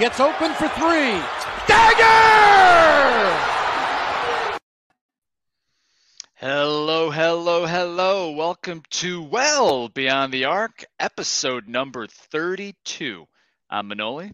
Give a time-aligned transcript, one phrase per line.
[0.00, 1.20] It's open for three.
[1.66, 2.06] Dagger!
[6.36, 8.30] Hello, hello, hello.
[8.30, 13.26] Welcome to Well Beyond the Arc, episode number 32.
[13.68, 14.30] I'm Manoli.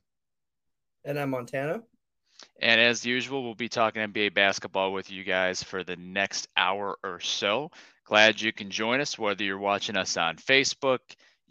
[1.02, 1.82] And I'm Montana.
[2.60, 6.98] And as usual, we'll be talking NBA basketball with you guys for the next hour
[7.02, 7.70] or so.
[8.04, 10.98] Glad you can join us, whether you're watching us on Facebook,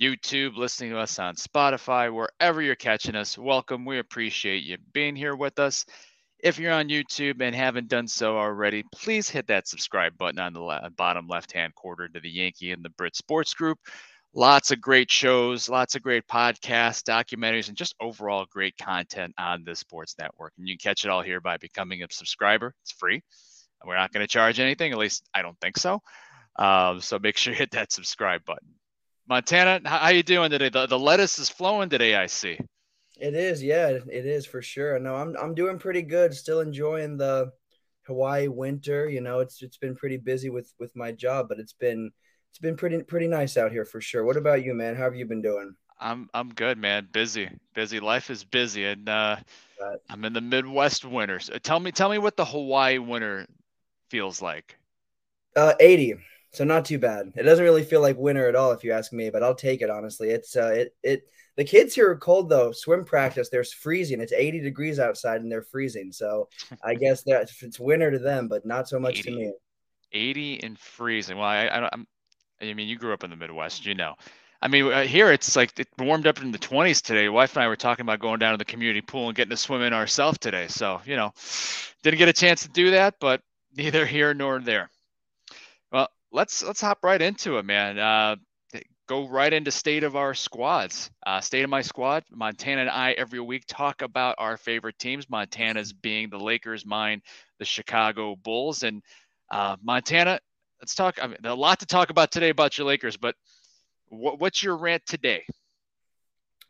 [0.01, 3.37] YouTube, listening to us on Spotify, wherever you're catching us.
[3.37, 3.85] Welcome.
[3.85, 5.85] We appreciate you being here with us.
[6.39, 10.53] If you're on YouTube and haven't done so already, please hit that subscribe button on
[10.53, 13.77] the bottom left hand corner to the Yankee and the Brit Sports Group.
[14.33, 19.63] Lots of great shows, lots of great podcasts, documentaries, and just overall great content on
[19.63, 20.53] the sports network.
[20.57, 22.73] And you can catch it all here by becoming a subscriber.
[22.81, 23.21] It's free.
[23.85, 26.01] We're not going to charge anything, at least I don't think so.
[26.57, 28.69] Um, so make sure you hit that subscribe button.
[29.27, 30.69] Montana, how you doing today?
[30.69, 32.59] The, the lettuce is flowing today, I see.
[33.19, 34.99] It is, yeah, it is for sure.
[34.99, 36.33] No, I'm I'm doing pretty good.
[36.33, 37.51] Still enjoying the
[38.03, 39.07] Hawaii winter.
[39.07, 42.11] You know, it's it's been pretty busy with with my job, but it's been
[42.49, 44.25] it's been pretty pretty nice out here for sure.
[44.25, 44.95] What about you, man?
[44.95, 45.75] How have you been doing?
[45.99, 47.07] I'm I'm good, man.
[47.11, 47.99] Busy, busy.
[47.99, 49.37] Life is busy, and uh,
[50.09, 51.39] I'm in the Midwest winter.
[51.39, 53.47] So tell me, tell me what the Hawaii winter
[54.09, 54.77] feels like.
[55.55, 56.15] Uh, 80.
[56.53, 57.33] So not too bad.
[57.35, 59.81] It doesn't really feel like winter at all, if you ask me, but I'll take
[59.81, 60.29] it honestly.
[60.29, 61.23] It's uh, it it
[61.55, 62.71] the kids here are cold though.
[62.71, 64.21] Swim practice, there's freezing.
[64.21, 66.11] It's 80 degrees outside and they're freezing.
[66.11, 66.49] So
[66.83, 69.53] I guess that it's winter to them, but not so much 80, to me.
[70.11, 71.37] 80 and freezing.
[71.37, 72.07] Well, I, I I'm,
[72.61, 74.15] I mean, you grew up in the Midwest, you know.
[74.61, 77.27] I mean, uh, here it's like it warmed up in the 20s today.
[77.29, 79.57] Wife and I were talking about going down to the community pool and getting to
[79.57, 80.67] swim in ourselves today.
[80.69, 81.33] So, you know,
[82.01, 83.41] didn't get a chance to do that, but
[83.75, 84.89] neither here nor there.
[86.33, 87.99] Let's let's hop right into it, man.
[87.99, 88.35] Uh,
[89.07, 91.11] go right into state of our squads.
[91.25, 92.23] Uh, state of my squad.
[92.31, 95.29] Montana and I every week talk about our favorite teams.
[95.29, 97.21] Montana's being the Lakers, mine
[97.59, 99.03] the Chicago Bulls, and
[99.51, 100.39] uh, Montana.
[100.81, 101.19] Let's talk.
[101.21, 103.35] I mean, a lot to talk about today about your Lakers, but
[104.07, 105.45] what, what's your rant today?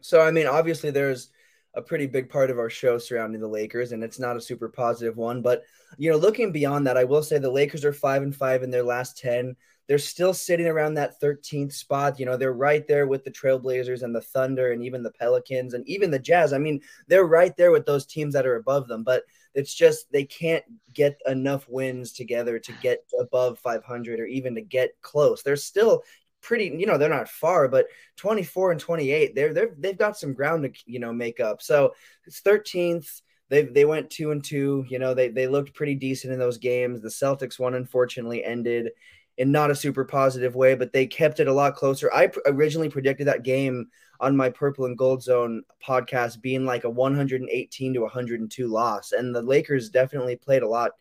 [0.02, 1.30] So, I mean, obviously, there's
[1.76, 4.70] a pretty big part of our show surrounding the Lakers, and it's not a super
[4.70, 5.42] positive one.
[5.42, 5.64] But
[5.98, 8.72] you know, looking beyond that, I will say the Lakers are five and five in
[8.72, 9.56] their last ten.
[9.88, 12.18] They're still sitting around that 13th spot.
[12.18, 15.74] You know, they're right there with the Trailblazers and the Thunder and even the Pelicans
[15.74, 16.54] and even the Jazz.
[16.54, 20.12] I mean, they're right there with those teams that are above them, but it's just
[20.12, 20.64] they can't
[20.94, 25.44] get enough wins together to get above 500 or even to get close.
[25.44, 26.04] They're still
[26.44, 27.88] pretty, you know, they're not far, but
[28.18, 31.62] 24 and 28, they're they're they've got some ground to you know make up.
[31.62, 31.94] So
[32.26, 33.22] it's 13th.
[33.50, 34.86] They they went two and two.
[34.88, 37.02] You know, they they looked pretty decent in those games.
[37.02, 38.92] The Celtics one unfortunately ended
[39.38, 42.14] in not a super positive way, but they kept it a lot closer.
[42.14, 43.88] I pr- originally predicted that game
[44.20, 49.34] on my Purple and Gold Zone podcast being like a 118 to 102 loss, and
[49.34, 50.92] the Lakers definitely played a lot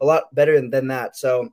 [0.00, 1.16] a lot better than, than that.
[1.16, 1.52] So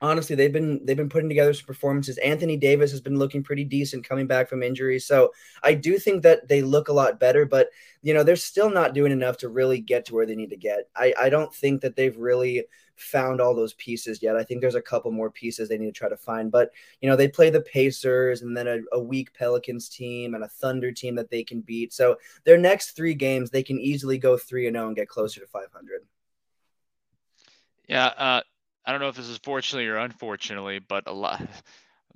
[0.00, 2.18] honestly they've been they've been putting together some performances.
[2.18, 4.98] Anthony davis has been looking pretty decent coming back from injury.
[4.98, 5.32] So
[5.62, 7.68] i do think that they look a lot better but
[8.02, 10.56] you know they're still not doing enough to really get to where they need to
[10.56, 10.88] get.
[10.94, 12.64] I, I don't think that they've really
[12.96, 14.36] found all those pieces yet.
[14.36, 16.70] I think there's a couple more pieces they need to try to find but
[17.00, 20.48] you know they play the pacers and then a, a weak pelicans team and a
[20.48, 21.92] thunder team that they can beat.
[21.92, 25.40] So their next three games they can easily go 3 and 0 and get closer
[25.40, 26.02] to 500
[27.88, 28.40] yeah uh
[28.86, 31.42] I don't know if this is fortunately or unfortunately, but a lot.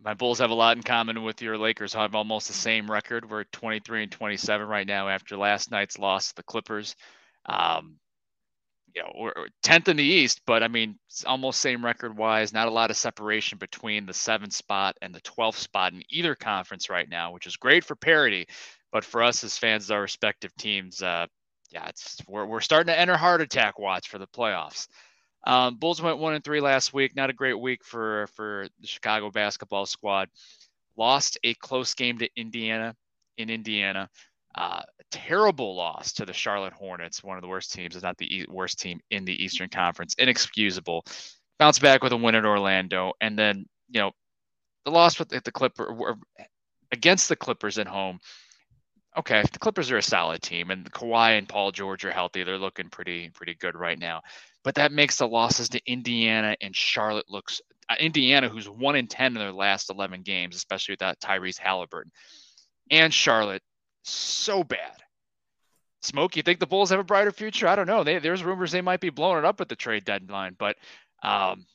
[0.03, 1.95] My Bulls have a lot in common with your Lakers.
[1.95, 3.29] I have almost the same record.
[3.29, 6.97] We're 23 and 27 right now after last night's loss to the Clippers.
[7.45, 7.97] Um,
[8.95, 12.53] you know, we're 10th in the East, but I mean, it's almost same record wise.
[12.53, 16.35] Not a lot of separation between the seventh spot and the 12th spot in either
[16.35, 18.47] conference right now, which is great for parity.
[18.93, 21.27] But for us as fans of our respective teams, uh,
[21.71, 24.89] yeah, it's we're, we're starting to enter heart attack watch for the playoffs.
[25.45, 27.17] Um, Bulls went one and three last week.
[27.17, 30.29] Not a great week for for the Chicago basketball squad.
[30.97, 32.95] Lost a close game to Indiana
[33.39, 34.09] in Indiana.
[34.55, 38.47] Uh, terrible loss to the Charlotte Hornets, one of the worst teams, if not the
[38.49, 40.15] worst team in the Eastern Conference.
[40.19, 41.05] Inexcusable.
[41.59, 44.13] Bounce back with a win at Orlando, and then you know
[44.85, 46.17] the loss with the Clipper
[46.93, 48.19] against the Clippers at home.
[49.19, 52.45] Okay, the Clippers are a solid team, and Kawhi and Paul George are healthy.
[52.45, 54.23] They're looking pretty pretty good right now
[54.63, 59.07] but that makes the losses to Indiana and Charlotte looks uh, Indiana, who's one in
[59.07, 62.13] ten in their last eleven games, especially without Tyrese Halliburton,
[62.91, 63.63] and Charlotte,
[64.05, 64.97] so bad.
[66.03, 67.69] Smoke, you think the Bulls have a brighter future?
[67.69, 68.05] I don't know.
[68.05, 70.77] They, there's rumors they might be blowing it up at the trade deadline, but
[71.23, 71.67] um,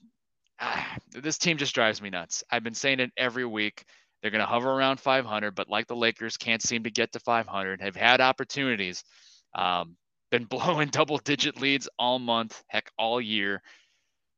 [0.60, 2.44] ah, this team just drives me nuts.
[2.50, 3.86] I've been saying it every week.
[4.26, 7.20] They're going to hover around 500, but like the Lakers, can't seem to get to
[7.20, 7.80] 500.
[7.80, 9.04] Have had opportunities.
[9.54, 9.98] Um,
[10.32, 13.62] been blowing double digit leads all month, heck, all year.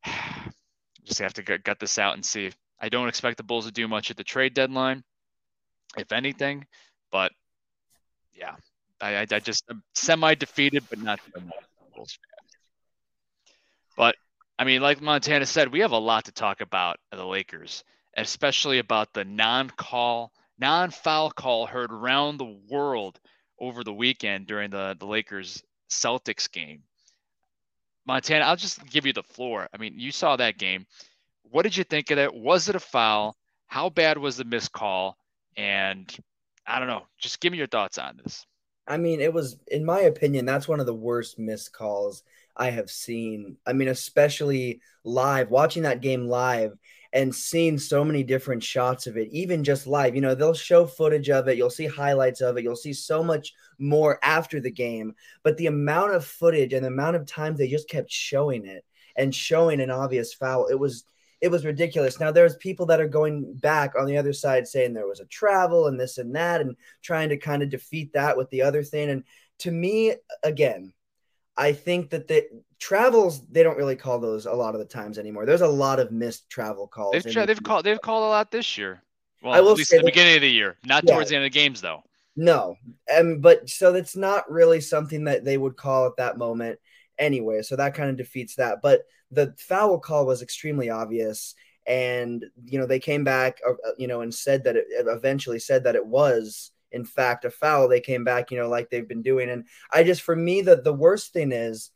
[1.05, 2.51] Just have to get, gut this out and see.
[2.81, 5.05] I don't expect the Bulls to do much at the trade deadline,
[5.97, 6.65] if anything.
[7.09, 7.31] But
[8.33, 8.55] yeah,
[8.99, 11.21] I, I, I just am semi defeated, but not.
[13.95, 14.15] But
[14.59, 17.85] I mean, like Montana said, we have a lot to talk about the Lakers,
[18.17, 23.19] especially about the non-call, non-foul call heard around the world
[23.59, 26.81] over the weekend during the, the Lakers Celtics game.
[28.05, 29.67] Montana, I'll just give you the floor.
[29.73, 30.85] I mean, you saw that game.
[31.43, 32.33] What did you think of it?
[32.33, 33.35] Was it a foul?
[33.67, 35.17] How bad was the missed call?
[35.55, 36.13] And
[36.65, 37.03] I don't know.
[37.19, 38.45] Just give me your thoughts on this.
[38.87, 42.23] I mean, it was, in my opinion, that's one of the worst missed calls
[42.55, 43.57] I have seen.
[43.65, 46.77] I mean, especially live, watching that game live
[47.13, 50.15] and seeing so many different shots of it, even just live.
[50.15, 53.23] You know, they'll show footage of it, you'll see highlights of it, you'll see so
[53.23, 55.13] much more after the game.
[55.43, 58.83] But the amount of footage and the amount of times they just kept showing it
[59.15, 61.05] and showing an obvious foul, it was
[61.39, 62.19] it was ridiculous.
[62.19, 65.25] Now there's people that are going back on the other side saying there was a
[65.25, 68.83] travel and this and that and trying to kind of defeat that with the other
[68.83, 69.11] thing.
[69.11, 69.23] And
[69.59, 70.93] to me, again,
[71.57, 72.47] I think that the
[72.79, 75.45] travels they don't really call those a lot of the times anymore.
[75.45, 77.23] There's a lot of missed travel calls.
[77.23, 79.01] They've, tra- they've called they've called a lot this year.
[79.41, 81.35] Well, I will at least at the beginning of the year, not yeah, towards the
[81.35, 82.03] end of the games though.
[82.35, 82.75] No,
[83.07, 86.79] and but so that's not really something that they would call at that moment
[87.17, 87.63] anyway.
[87.63, 88.79] So that kind of defeats that.
[88.81, 89.01] But
[89.31, 91.55] the foul call was extremely obvious,
[91.87, 95.59] and you know they came back, uh, uh, you know, and said that it eventually
[95.59, 99.07] said that it was in fact a foul they came back you know like they've
[99.07, 99.49] been doing.
[99.49, 101.91] And i just for me the the worst thing is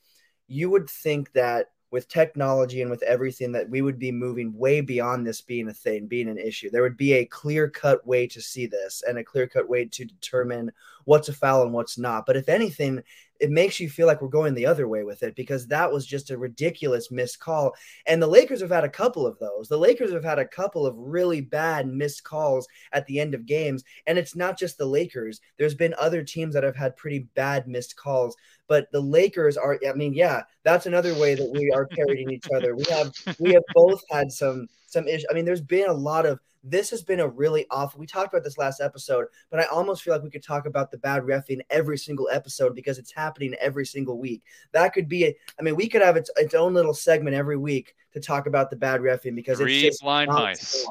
[0.48, 4.79] you would think that with technology and with everything that we would be moving way
[4.79, 6.69] beyond this being a thing being an issue.
[6.69, 9.86] There would be a clear cut way to see this and a clear cut way
[9.86, 10.71] to determine
[11.05, 13.01] what's a foul and what's not but if anything
[13.41, 16.05] it makes you feel like we're going the other way with it because that was
[16.05, 17.74] just a ridiculous missed call.
[18.05, 19.67] And the Lakers have had a couple of those.
[19.67, 23.48] The Lakers have had a couple of really bad missed calls at the end of
[23.48, 23.84] games.
[24.05, 27.67] And it's not just the Lakers, there's been other teams that have had pretty bad
[27.67, 28.38] missed calls.
[28.67, 32.48] But the Lakers are, I mean, yeah, that's another way that we are parodying each
[32.55, 32.75] other.
[32.75, 35.25] We have, we have both had some, some issues.
[35.31, 37.99] I mean, there's been a lot of this has been a really awful.
[37.99, 40.91] We talked about this last episode, but I almost feel like we could talk about
[40.91, 44.43] the bad refing every single episode because it's happening every single week.
[44.71, 47.57] That could be, a, I mean, we could have its, its own little segment every
[47.57, 50.85] week to talk about the bad refing because Three it's just blind mice.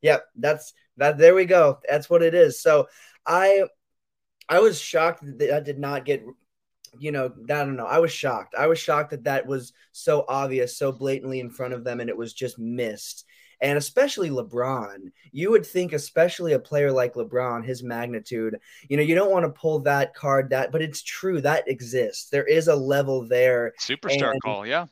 [0.00, 1.18] Yep, that's that.
[1.18, 1.80] There we go.
[1.88, 2.60] That's what it is.
[2.60, 2.88] So
[3.26, 3.64] I,
[4.48, 6.24] I was shocked that I did not get
[6.98, 7.86] you know, I don't know.
[7.86, 8.54] I was shocked.
[8.58, 12.08] I was shocked that that was so obvious, so blatantly in front of them, and
[12.08, 13.24] it was just missed
[13.60, 15.10] and especially LeBron.
[15.32, 19.44] You would think, especially a player like LeBron, his magnitude, you know, you don't want
[19.44, 22.30] to pull that card that, but it's true that exists.
[22.30, 23.72] There is a level there.
[23.80, 24.86] Superstar and call, yeah.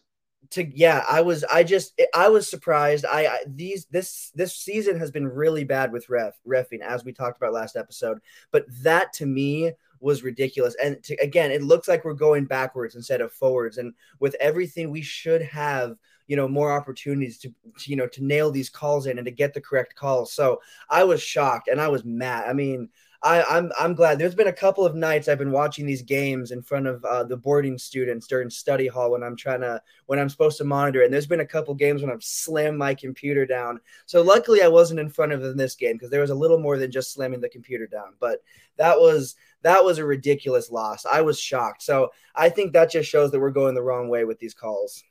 [0.50, 3.04] To yeah, I was I just I was surprised.
[3.04, 7.12] I, I these this this season has been really bad with ref refing as we
[7.12, 8.20] talked about last episode,
[8.52, 10.76] but that to me was ridiculous.
[10.80, 13.78] And to, again, it looks like we're going backwards instead of forwards.
[13.78, 15.96] And with everything, we should have
[16.26, 19.30] you know more opportunities to, to, you know to nail these calls in and to
[19.30, 20.32] get the correct calls.
[20.32, 22.48] So I was shocked and I was mad.
[22.48, 22.88] I mean,
[23.22, 24.18] I, I'm I'm glad.
[24.18, 27.24] There's been a couple of nights I've been watching these games in front of uh,
[27.24, 31.02] the boarding students during study hall when I'm trying to when I'm supposed to monitor.
[31.02, 33.80] And there's been a couple games when I've slammed my computer down.
[34.06, 36.58] So luckily I wasn't in front of them this game because there was a little
[36.58, 38.14] more than just slamming the computer down.
[38.20, 38.42] But
[38.76, 41.06] that was that was a ridiculous loss.
[41.06, 41.82] I was shocked.
[41.82, 45.02] So I think that just shows that we're going the wrong way with these calls.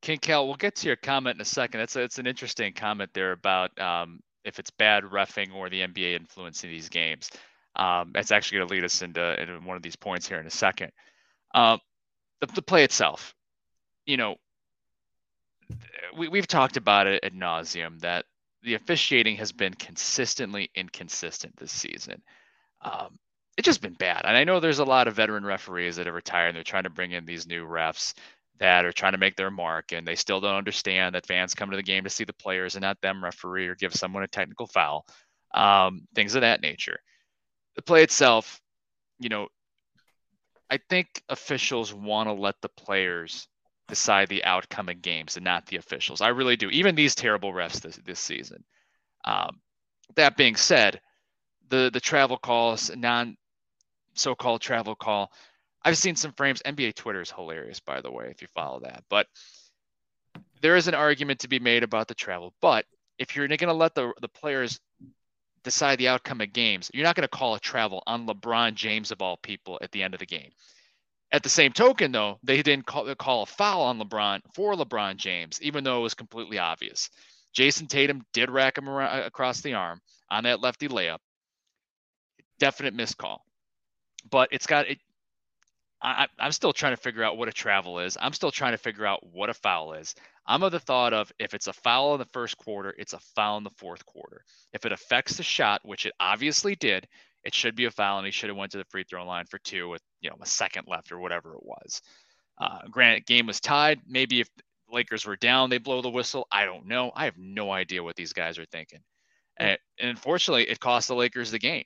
[0.00, 1.80] King Cal, we'll get to your comment in a second.
[1.80, 5.80] It's a, it's an interesting comment there about um, if it's bad refing or the
[5.80, 7.30] NBA influencing these games.
[7.76, 10.46] Um, it's actually going to lead us into, into one of these points here in
[10.46, 10.92] a second.
[11.54, 11.80] Um,
[12.40, 13.34] the, the play itself,
[14.06, 14.36] you know,
[16.16, 18.24] we, we've talked about it ad nauseum that
[18.62, 22.22] the officiating has been consistently inconsistent this season.
[22.82, 23.18] Um,
[23.56, 24.22] it's just been bad.
[24.24, 26.84] And I know there's a lot of veteran referees that have retired and they're trying
[26.84, 28.14] to bring in these new refs
[28.58, 31.70] that are trying to make their mark and they still don't understand that fans come
[31.70, 34.28] to the game to see the players and not them referee or give someone a
[34.28, 35.06] technical foul
[35.54, 36.98] um, things of that nature.
[37.76, 38.60] The play itself
[39.20, 39.48] you know
[40.70, 43.48] i think officials want to let the players
[43.88, 46.20] decide the outcome of games and not the officials.
[46.20, 46.68] I really do.
[46.68, 48.62] Even these terrible refs this, this season.
[49.24, 49.60] Um,
[50.14, 51.00] that being said
[51.70, 53.36] the the travel calls non
[54.14, 55.32] so-called travel call
[55.84, 56.62] I've seen some frames.
[56.64, 59.04] NBA Twitter is hilarious, by the way, if you follow that.
[59.08, 59.26] But
[60.60, 62.52] there is an argument to be made about the travel.
[62.60, 62.84] But
[63.18, 64.80] if you're going to let the the players
[65.64, 69.10] decide the outcome of games, you're not going to call a travel on LeBron James
[69.10, 70.50] of all people at the end of the game.
[71.30, 75.16] At the same token, though, they didn't call, call a foul on LeBron for LeBron
[75.16, 77.10] James, even though it was completely obvious.
[77.52, 81.18] Jayson Tatum did rack him around, uh, across the arm on that lefty layup.
[82.58, 83.44] Definite missed call.
[84.30, 84.98] But it's got it.
[86.00, 88.16] I, I'm still trying to figure out what a travel is.
[88.20, 90.14] I'm still trying to figure out what a foul is.
[90.46, 93.18] I'm of the thought of if it's a foul in the first quarter, it's a
[93.34, 94.44] foul in the fourth quarter.
[94.72, 97.08] If it affects the shot, which it obviously did,
[97.44, 99.46] it should be a foul, and he should have went to the free throw line
[99.46, 102.00] for two with you know a second left or whatever it was.
[102.58, 104.00] Uh, granted, game was tied.
[104.06, 104.48] Maybe if
[104.90, 106.46] Lakers were down, they blow the whistle.
[106.50, 107.12] I don't know.
[107.14, 109.00] I have no idea what these guys are thinking.
[109.58, 111.84] And, and unfortunately, it cost the Lakers the game.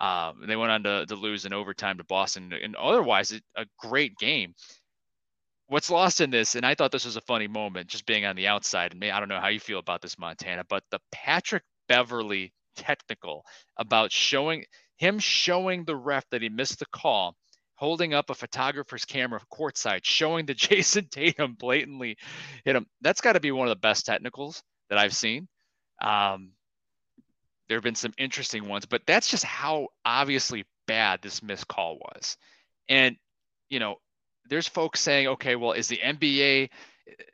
[0.00, 3.66] Um, they went on to, to lose in overtime to Boston, and otherwise, it, a
[3.78, 4.54] great game.
[5.66, 8.36] What's lost in this, and I thought this was a funny moment, just being on
[8.36, 8.92] the outside.
[8.92, 13.44] And I don't know how you feel about this, Montana, but the Patrick Beverley technical
[13.76, 14.64] about showing
[14.96, 17.36] him showing the ref that he missed the call,
[17.74, 22.16] holding up a photographer's camera courtside, showing that Jayson Tatum blatantly
[22.64, 22.86] hit him.
[23.00, 25.48] That's got to be one of the best technicals that I've seen.
[26.00, 26.52] Um,
[27.68, 31.98] there have been some interesting ones, but that's just how obviously bad this missed call
[31.98, 32.36] was.
[32.88, 33.16] And,
[33.68, 33.96] you know,
[34.48, 36.70] there's folks saying, okay, well, is the NBA,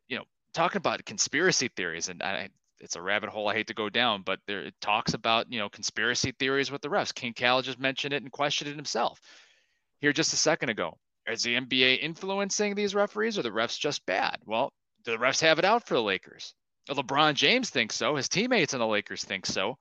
[0.08, 2.48] you know, talking about conspiracy theories, and I,
[2.80, 5.58] it's a rabbit hole I hate to go down, but there it talks about you
[5.58, 7.14] know conspiracy theories with the refs.
[7.14, 9.20] King Cal just mentioned it and questioned it himself
[10.00, 10.98] here just a second ago.
[11.26, 14.38] Is the NBA influencing these referees, or the refs just bad?
[14.44, 14.72] Well,
[15.04, 16.54] do the refs have it out for the Lakers?
[16.88, 18.16] LeBron James thinks so.
[18.16, 19.78] His teammates on the Lakers think so.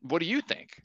[0.00, 0.82] What do you think?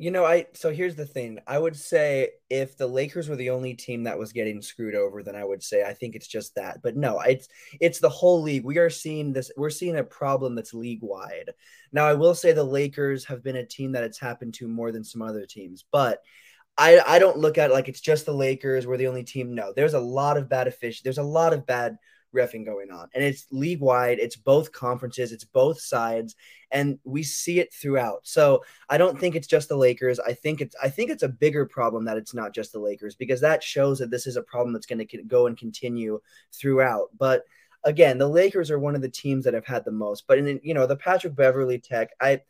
[0.00, 1.40] You know, I so here's the thing.
[1.44, 5.24] I would say if the Lakers were the only team that was getting screwed over,
[5.24, 6.82] then I would say I think it's just that.
[6.84, 7.48] But no, it's
[7.80, 8.64] it's the whole league.
[8.64, 9.50] We are seeing this.
[9.56, 11.50] We're seeing a problem that's league wide.
[11.90, 14.92] Now, I will say the Lakers have been a team that it's happened to more
[14.92, 16.22] than some other teams, but
[16.76, 18.86] I I don't look at it like it's just the Lakers.
[18.86, 19.52] We're the only team.
[19.52, 21.02] No, there's a lot of bad officials.
[21.02, 21.98] There's a lot of bad
[22.34, 23.08] refing going on.
[23.14, 26.36] And it's league wide, it's both conferences, it's both sides,
[26.70, 28.20] and we see it throughout.
[28.24, 30.20] So I don't think it's just the Lakers.
[30.20, 33.14] I think it's I think it's a bigger problem that it's not just the Lakers
[33.14, 36.20] because that shows that this is a problem that's going to go and continue
[36.52, 37.08] throughout.
[37.18, 37.44] But
[37.84, 40.26] again, the Lakers are one of the teams that have had the most.
[40.26, 42.42] But in you know, the Patrick Beverley tech, I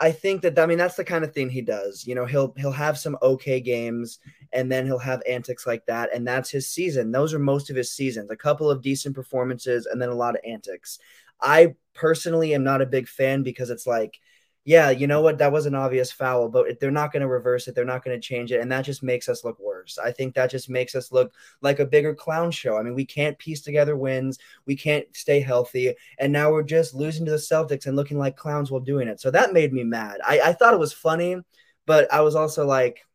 [0.00, 2.06] I think that I mean that's the kind of thing he does.
[2.06, 4.18] You know, he'll he'll have some okay games
[4.52, 7.10] and then he'll have antics like that and that's his season.
[7.10, 8.30] Those are most of his seasons.
[8.30, 10.98] A couple of decent performances and then a lot of antics.
[11.40, 14.20] I personally am not a big fan because it's like
[14.68, 15.38] yeah, you know what?
[15.38, 17.74] That was an obvious foul, but they're not going to reverse it.
[17.74, 18.60] They're not going to change it.
[18.60, 19.96] And that just makes us look worse.
[19.96, 21.32] I think that just makes us look
[21.62, 22.76] like a bigger clown show.
[22.76, 24.38] I mean, we can't piece together wins.
[24.66, 25.94] We can't stay healthy.
[26.18, 29.22] And now we're just losing to the Celtics and looking like clowns while doing it.
[29.22, 30.18] So that made me mad.
[30.22, 31.38] I, I thought it was funny,
[31.86, 33.06] but I was also like,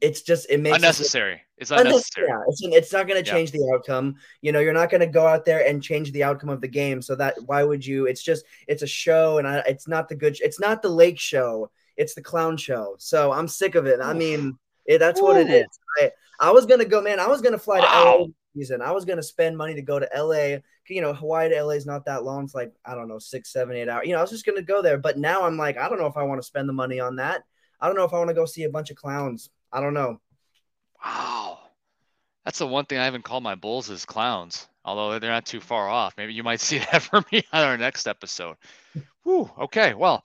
[0.00, 1.34] it's just it makes unnecessary.
[1.34, 2.28] It, it's unnecessary.
[2.28, 3.60] Yeah, it's, it's not going to change yeah.
[3.60, 4.16] the outcome.
[4.42, 6.68] You know, you're not going to go out there and change the outcome of the
[6.68, 7.02] game.
[7.02, 8.06] So that why would you?
[8.06, 10.38] It's just it's a show, and I, it's not the good.
[10.40, 11.70] It's not the lake show.
[11.96, 12.96] It's the clown show.
[12.98, 14.00] So I'm sick of it.
[14.00, 15.24] I mean, it, that's Ooh.
[15.24, 15.66] what it is.
[16.00, 17.20] I, I was gonna go, man.
[17.20, 17.86] I was gonna fly wow.
[17.86, 18.82] to LA season.
[18.82, 20.58] I was gonna spend money to go to LA.
[20.88, 22.44] You know, Hawaii to LA is not that long.
[22.44, 24.06] It's like I don't know, six, seven, eight hours.
[24.06, 24.98] You know, I was just gonna go there.
[24.98, 27.16] But now I'm like, I don't know if I want to spend the money on
[27.16, 27.42] that.
[27.80, 29.50] I don't know if I want to go see a bunch of clowns.
[29.72, 30.20] I don't know.
[31.04, 31.58] Wow.
[32.44, 35.60] That's the one thing I haven't called my Bulls is clowns, although they're not too
[35.60, 36.14] far off.
[36.16, 38.56] Maybe you might see that for me on our next episode.
[39.22, 39.94] Whew, okay.
[39.94, 40.24] Well,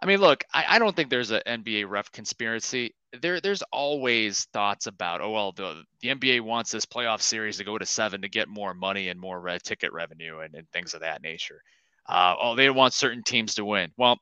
[0.00, 2.94] I mean, look, I, I don't think there's an NBA ref conspiracy.
[3.20, 7.64] There, there's always thoughts about, oh well, the the NBA wants this playoff series to
[7.64, 10.94] go to seven to get more money and more red ticket revenue and, and things
[10.94, 11.62] of that nature.
[12.06, 13.90] Uh, oh, they want certain teams to win.
[13.96, 14.18] Well,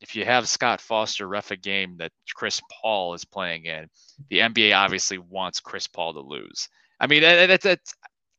[0.00, 3.88] if you have Scott Foster ref a game that Chris Paul is playing in,
[4.28, 6.68] the NBA obviously wants Chris Paul to lose.
[6.98, 7.80] I mean, that's that,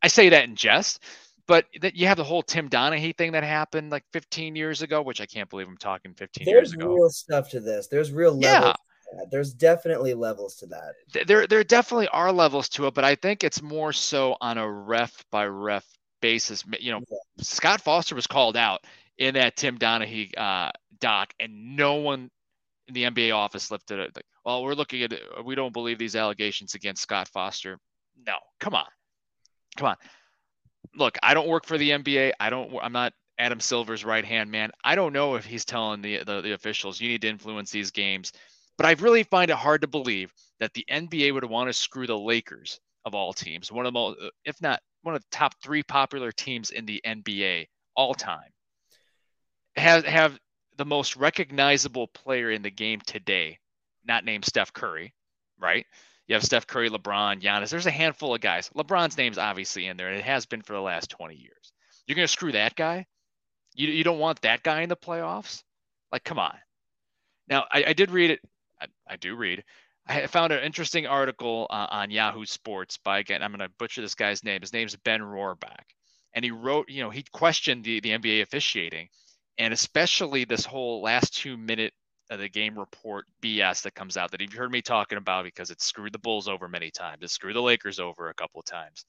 [0.01, 1.03] I say that in jest,
[1.47, 5.01] but that you have the whole Tim Donaghy thing that happened like 15 years ago,
[5.01, 6.87] which I can't believe I'm talking 15 There's years ago.
[6.87, 7.87] There's real stuff to this.
[7.87, 8.75] There's real levels.
[9.13, 9.23] Yeah.
[9.29, 11.27] There's definitely levels to that.
[11.27, 14.71] There, there definitely are levels to it, but I think it's more so on a
[14.71, 15.85] ref by ref
[16.21, 16.63] basis.
[16.79, 17.17] You know, yeah.
[17.43, 18.85] Scott Foster was called out
[19.17, 22.29] in that Tim Donaghy uh, doc, and no one
[22.87, 24.15] in the NBA office lifted it.
[24.15, 25.21] Like, well, we're looking at it.
[25.43, 27.77] We don't believe these allegations against Scott Foster.
[28.25, 28.87] No, come on,
[29.77, 29.97] come on.
[30.95, 32.33] Look, I don't work for the NBA.
[32.39, 32.73] I don't.
[32.81, 34.71] I'm not Adam Silver's right hand man.
[34.83, 37.91] I don't know if he's telling the, the the officials you need to influence these
[37.91, 38.31] games.
[38.77, 42.07] But I really find it hard to believe that the NBA would want to screw
[42.07, 45.53] the Lakers of all teams, one of the most, if not one of the top
[45.61, 48.49] three popular teams in the NBA all time
[49.75, 50.37] have have
[50.77, 53.59] the most recognizable player in the game today,
[54.05, 55.13] not named Steph Curry,
[55.59, 55.85] right?
[56.27, 57.69] You have Steph Curry, LeBron, Giannis.
[57.69, 58.69] There's a handful of guys.
[58.75, 61.73] LeBron's name's obviously in there, and it has been for the last 20 years.
[62.07, 63.05] You're going to screw that guy?
[63.73, 65.63] You, you don't want that guy in the playoffs?
[66.11, 66.57] Like, come on.
[67.47, 68.39] Now, I, I did read it.
[68.79, 69.63] I, I, do read.
[70.07, 74.01] I found an interesting article uh, on Yahoo Sports by, again, I'm going to butcher
[74.01, 74.61] this guy's name.
[74.61, 75.83] His name's Ben Rohrbach.
[76.33, 79.09] And he wrote, you know, he questioned the, the NBA officiating
[79.57, 81.93] and especially this whole last two minute
[82.29, 85.69] of the game report BS that comes out that you've heard me talking about because
[85.69, 87.23] it screwed the Bulls over many times.
[87.23, 89.05] It screwed the Lakers over a couple of times.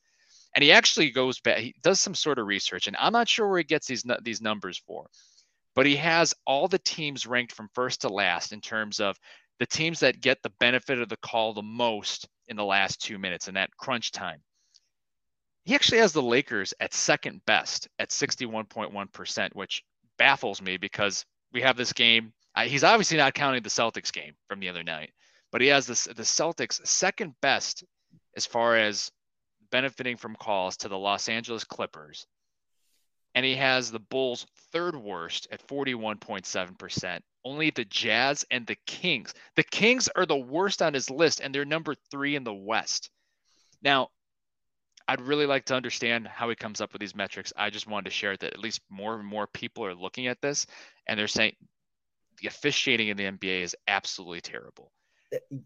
[0.54, 3.48] And he actually goes back, he does some sort of research, and I'm not sure
[3.48, 5.06] where he gets these these numbers for,
[5.74, 9.16] but he has all the teams ranked from first to last in terms of
[9.60, 13.18] the teams that get the benefit of the call the most in the last two
[13.18, 14.42] minutes in that crunch time.
[15.64, 19.84] He actually has the Lakers at second best at 61.1%, which
[20.22, 22.32] baffles me because we have this game.
[22.54, 25.10] Uh, he's obviously not counting the Celtics game from the other night,
[25.50, 27.82] but he has this the Celtics second best
[28.36, 29.10] as far as
[29.72, 32.24] benefiting from calls to the Los Angeles Clippers.
[33.34, 37.20] And he has the Bulls third worst at 41.7%.
[37.44, 39.34] Only the Jazz and the Kings.
[39.56, 43.10] The Kings are the worst on his list, and they're number three in the West.
[43.82, 44.10] Now,
[45.08, 47.52] I'd really like to understand how he comes up with these metrics.
[47.56, 50.40] I just wanted to share that at least more and more people are looking at
[50.40, 50.66] this
[51.06, 51.54] and they're saying
[52.40, 54.90] the officiating in the NBA is absolutely terrible.
[55.34, 55.56] Uh,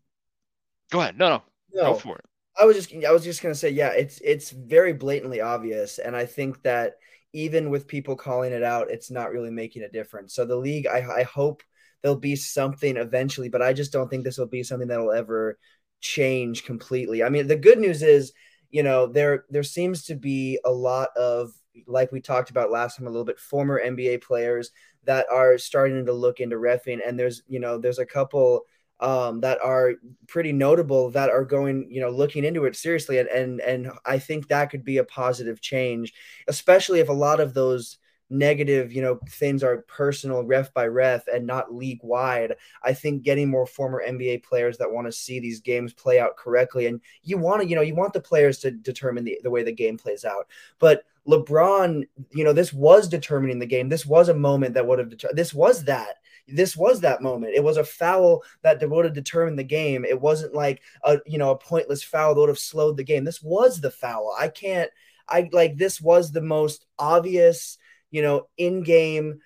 [0.90, 1.18] go ahead.
[1.18, 1.92] No, no, no.
[1.92, 2.25] Go for it.
[2.59, 5.99] I was just I was just gonna say, yeah, it's it's very blatantly obvious.
[5.99, 6.94] And I think that
[7.33, 10.35] even with people calling it out, it's not really making a difference.
[10.35, 11.62] So the league, I, I hope
[12.03, 15.59] there'll be something eventually, but I just don't think this will be something that'll ever
[16.01, 17.22] change completely.
[17.22, 18.33] I mean, the good news is
[18.70, 21.52] you know there there seems to be a lot of
[21.87, 24.70] like we talked about last time a little bit former NBA players
[25.05, 27.00] that are starting to look into refing.
[27.07, 28.62] And there's you know there's a couple
[28.98, 29.92] um, that are
[30.26, 33.18] pretty notable that are going you know looking into it seriously.
[33.18, 36.12] And and and I think that could be a positive change
[36.48, 37.98] especially if a lot of those
[38.29, 42.55] negative, you know, things are personal ref by ref and not league wide.
[42.83, 46.37] I think getting more former NBA players that want to see these games play out
[46.37, 46.87] correctly.
[46.87, 49.62] And you want to, you know, you want the players to determine the, the way
[49.62, 50.49] the game plays out.
[50.79, 53.89] But LeBron, you know, this was determining the game.
[53.89, 56.17] This was a moment that would have determined this was that.
[56.49, 57.55] This was that moment.
[57.57, 60.05] It was a foul that would have determined the game.
[60.05, 63.25] It wasn't like a you know a pointless foul that would have slowed the game.
[63.25, 64.33] This was the foul.
[64.39, 64.91] I can't
[65.29, 67.79] I like this was the most obvious
[68.16, 69.40] you know, in game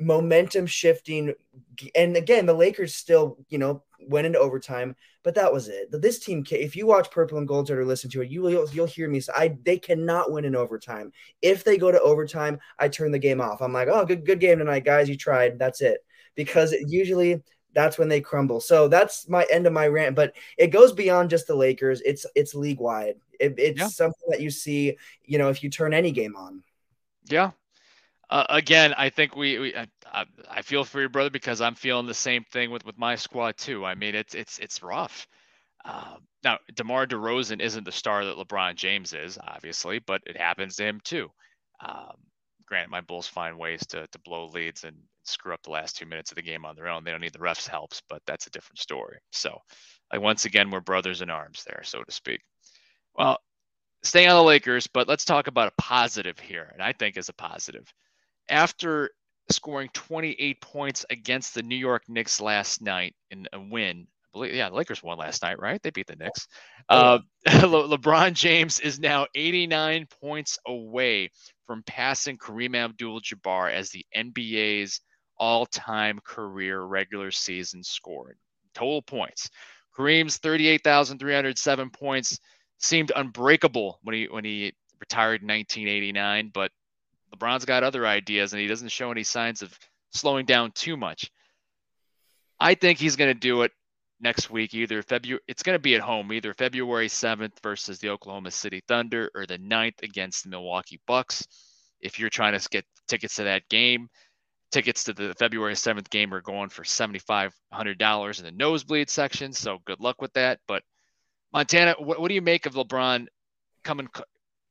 [0.00, 1.34] momentum shifting.
[1.94, 5.88] And again, the Lakers still, you know, went into overtime, but that was it.
[5.92, 8.86] This team, if you watch Purple and Gold or listen to it, you will you'll
[8.86, 11.12] hear me say, I they cannot win in overtime.
[11.42, 13.60] If they go to overtime, I turn the game off.
[13.60, 15.10] I'm like, oh, good good game tonight, guys.
[15.10, 15.58] You tried.
[15.58, 15.98] That's it.
[16.36, 17.42] Because it, usually
[17.74, 18.60] that's when they crumble.
[18.62, 20.16] So that's my end of my rant.
[20.16, 22.00] But it goes beyond just the Lakers.
[22.00, 23.16] It's it's league wide.
[23.38, 23.88] It, it's yeah.
[23.88, 26.62] something that you see, you know, if you turn any game on.
[27.28, 27.50] Yeah,
[28.28, 32.06] uh, again, I think we, we I, I, feel for your brother because I'm feeling
[32.06, 33.84] the same thing with with my squad too.
[33.84, 35.28] I mean, it's it's it's rough.
[35.84, 40.76] Uh, now, DeMar DeRozan isn't the star that LeBron James is, obviously, but it happens
[40.76, 41.30] to him too.
[41.80, 42.16] Um,
[42.66, 46.06] granted, my Bulls find ways to to blow leads and screw up the last two
[46.06, 47.04] minutes of the game on their own.
[47.04, 49.18] They don't need the refs' helps, but that's a different story.
[49.30, 49.56] So,
[50.12, 52.40] like once again, we're brothers in arms there, so to speak.
[53.14, 53.38] Well,
[54.02, 57.28] staying on the Lakers, but let's talk about a positive here, and I think is
[57.28, 57.92] a positive
[58.48, 59.10] after
[59.50, 64.06] scoring 28 points against the New York Knicks last night in a win.
[64.08, 65.80] I believe, yeah, the Lakers won last night, right?
[65.82, 66.48] They beat the Knicks.
[66.88, 67.18] Oh, uh,
[67.66, 71.30] Le- LeBron James is now 89 points away
[71.66, 75.00] from passing Kareem Abdul-Jabbar as the NBA's
[75.38, 78.36] all-time career regular season score
[78.74, 79.48] total points.
[79.96, 82.38] Kareem's 38,307 points
[82.78, 86.70] seemed unbreakable when he when he retired in 1989, but
[87.34, 89.76] LeBron's got other ideas and he doesn't show any signs of
[90.12, 91.30] slowing down too much.
[92.58, 93.72] I think he's going to do it
[94.20, 98.08] next week, either February, it's going to be at home, either February 7th versus the
[98.08, 101.46] Oklahoma City Thunder or the 9th against the Milwaukee Bucks.
[102.00, 104.08] If you're trying to get tickets to that game,
[104.70, 109.52] tickets to the February 7th game are going for $7,500 in the nosebleed section.
[109.52, 110.60] So good luck with that.
[110.66, 110.82] But
[111.52, 113.26] Montana, what, what do you make of LeBron
[113.84, 114.08] coming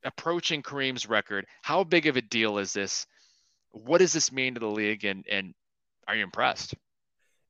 [0.06, 1.46] approaching Kareem's record.
[1.62, 3.06] How big of a deal is this?
[3.72, 5.04] What does this mean to the league?
[5.04, 5.54] And and
[6.08, 6.76] are you impressed?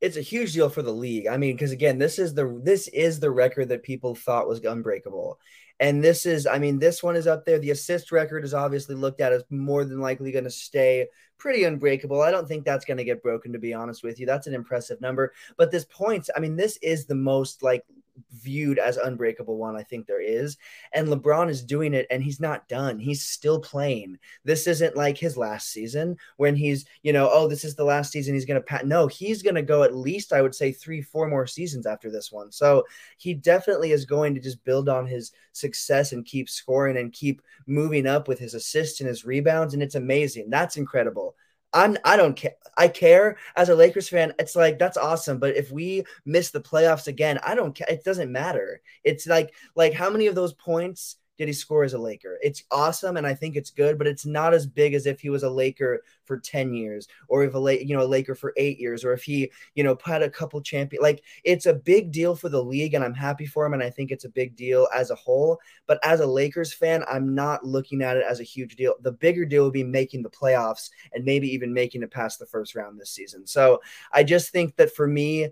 [0.01, 1.27] It's a huge deal for the league.
[1.27, 4.63] I mean, because again, this is the this is the record that people thought was
[4.63, 5.39] unbreakable.
[5.79, 7.59] And this is, I mean, this one is up there.
[7.59, 11.07] The assist record is obviously looked at as more than likely going to stay
[11.37, 12.21] pretty unbreakable.
[12.21, 14.25] I don't think that's going to get broken, to be honest with you.
[14.25, 15.33] That's an impressive number.
[15.57, 17.83] But this points, I mean, this is the most like
[18.31, 20.57] viewed as unbreakable one I think there is.
[20.93, 22.99] And LeBron is doing it and he's not done.
[22.99, 24.17] He's still playing.
[24.43, 28.11] This isn't like his last season when he's, you know, oh, this is the last
[28.11, 28.87] season he's going to pat.
[28.87, 32.09] No, he's going to go at least, I would say, three, four more seasons after
[32.09, 32.51] this one.
[32.51, 32.83] So
[33.17, 35.31] he definitely is going to just build on his
[35.65, 39.73] success and keep scoring and keep moving up with his assists and his rebounds.
[39.73, 40.49] And it's amazing.
[40.49, 41.35] That's incredible.
[41.73, 42.55] I'm I don't care.
[42.77, 44.33] I care as a Lakers fan.
[44.39, 47.87] It's like that's awesome, but if we miss the playoffs again, I don't care.
[47.89, 48.81] It doesn't matter.
[49.03, 52.37] It's like like how many of those points did he score as a Laker?
[52.41, 55.29] It's awesome, and I think it's good, but it's not as big as if he
[55.29, 58.79] was a Laker for ten years, or if a you know a Laker for eight
[58.79, 61.01] years, or if he you know had a couple champion.
[61.01, 63.89] Like it's a big deal for the league, and I'm happy for him, and I
[63.89, 65.59] think it's a big deal as a whole.
[65.87, 68.95] But as a Lakers fan, I'm not looking at it as a huge deal.
[69.01, 72.45] The bigger deal would be making the playoffs and maybe even making it past the
[72.45, 73.45] first round this season.
[73.45, 75.49] So I just think that for me,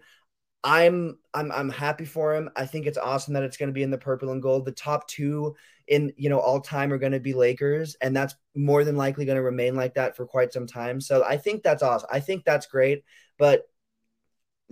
[0.63, 2.50] I'm I'm I'm happy for him.
[2.56, 4.65] I think it's awesome that it's going to be in the purple and gold.
[4.65, 5.56] The top two
[5.88, 9.26] in you know all time are going to be Lakers, and that's more than likely
[9.26, 11.02] going to remain like that for quite some time.
[11.02, 12.10] So I think that's awesome.
[12.12, 13.04] I think that's great.
[13.38, 13.63] But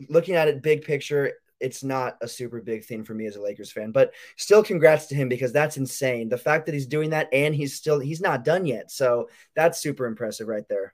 [0.10, 3.42] looking at it big picture, it's not a super big thing for me as a
[3.42, 3.92] Lakers fan.
[3.92, 6.30] But still, congrats to him because that's insane.
[6.30, 8.92] The fact that he's doing that and he's still he's not done yet.
[8.92, 10.94] So that's super impressive right there.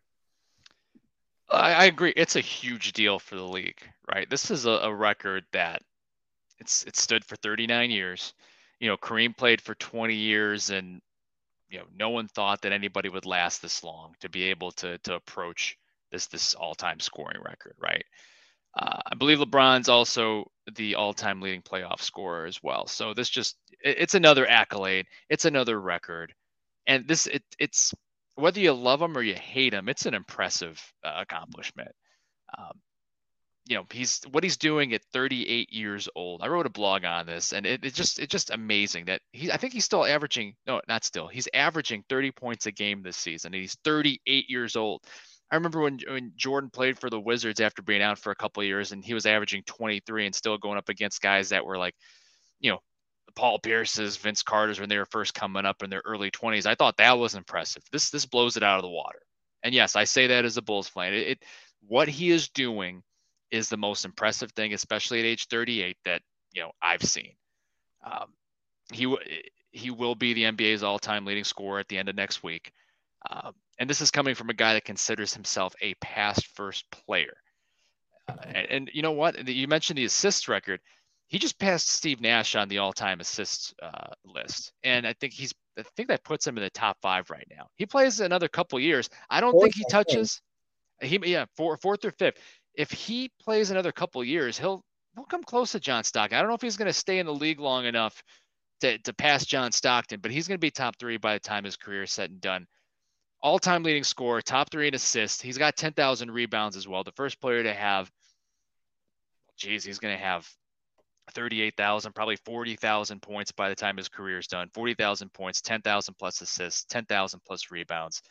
[1.49, 2.13] I, I agree.
[2.15, 3.81] It's a huge deal for the league,
[4.13, 4.29] right?
[4.29, 5.81] This is a, a record that
[6.59, 8.33] it's it stood for 39 years.
[8.79, 11.01] You know, Kareem played for 20 years, and
[11.69, 14.97] you know, no one thought that anybody would last this long to be able to
[14.99, 15.77] to approach
[16.11, 18.05] this this all-time scoring record, right?
[18.77, 22.85] Uh, I believe LeBron's also the all-time leading playoff scorer as well.
[22.87, 25.07] So this just it, it's another accolade.
[25.29, 26.33] It's another record,
[26.85, 27.93] and this it, it's
[28.35, 31.91] whether you love him or you hate him, it's an impressive uh, accomplishment.
[32.57, 32.79] Um,
[33.67, 36.41] you know, he's what he's doing at 38 years old.
[36.41, 39.51] I wrote a blog on this, and it, it's just it's just amazing that he.
[39.51, 40.55] I think he's still averaging.
[40.65, 41.27] No, not still.
[41.27, 45.03] He's averaging 30 points a game this season, and he's 38 years old.
[45.51, 48.61] I remember when when Jordan played for the Wizards after being out for a couple
[48.61, 51.77] of years, and he was averaging 23 and still going up against guys that were
[51.77, 51.95] like,
[52.59, 52.79] you know,
[53.35, 56.65] Paul Pierce's, Vince Carter's when they were first coming up in their early 20s.
[56.65, 57.83] I thought that was impressive.
[57.91, 59.19] This this blows it out of the water.
[59.63, 61.13] And yes, I say that as a Bulls fan.
[61.13, 61.43] It, it
[61.81, 63.03] what he is doing
[63.51, 66.21] is the most impressive thing, especially at age 38 that
[66.53, 67.33] you know I've seen.
[68.05, 68.33] Um,
[68.91, 69.15] he
[69.71, 72.71] he will be the NBA's all-time leading scorer at the end of next week,
[73.29, 77.35] um, and this is coming from a guy that considers himself a pass-first player.
[78.29, 79.47] Uh, and, and, you know what?
[79.47, 80.79] You mentioned the assist record
[81.27, 85.53] he just passed Steve Nash on the all-time assists uh, list, and I think he's
[85.77, 87.67] I think that puts him in the top five right now.
[87.75, 89.09] He plays another couple years.
[89.29, 90.41] I don't fourth think he touches.
[91.01, 92.37] He yeah, four, fourth or fifth.
[92.77, 94.83] If he plays another couple years, he'll
[95.15, 96.37] he'll come close to John Stockton.
[96.37, 98.23] I don't know if he's going to stay in the league long enough
[98.81, 101.65] to to pass John Stockton, but he's going to be top three by the time
[101.65, 102.67] his career is set and done.
[103.41, 105.41] All-time leading scorer, top three in assists.
[105.41, 107.03] He's got 10,000 rebounds as well.
[107.03, 108.09] The first player to have.
[109.57, 110.47] Geez, he's going to have
[111.33, 114.69] 38,000, probably 40,000 points by the time his career is done.
[114.73, 118.21] 40,000 points, 10,000 plus assists, 10,000 plus rebounds.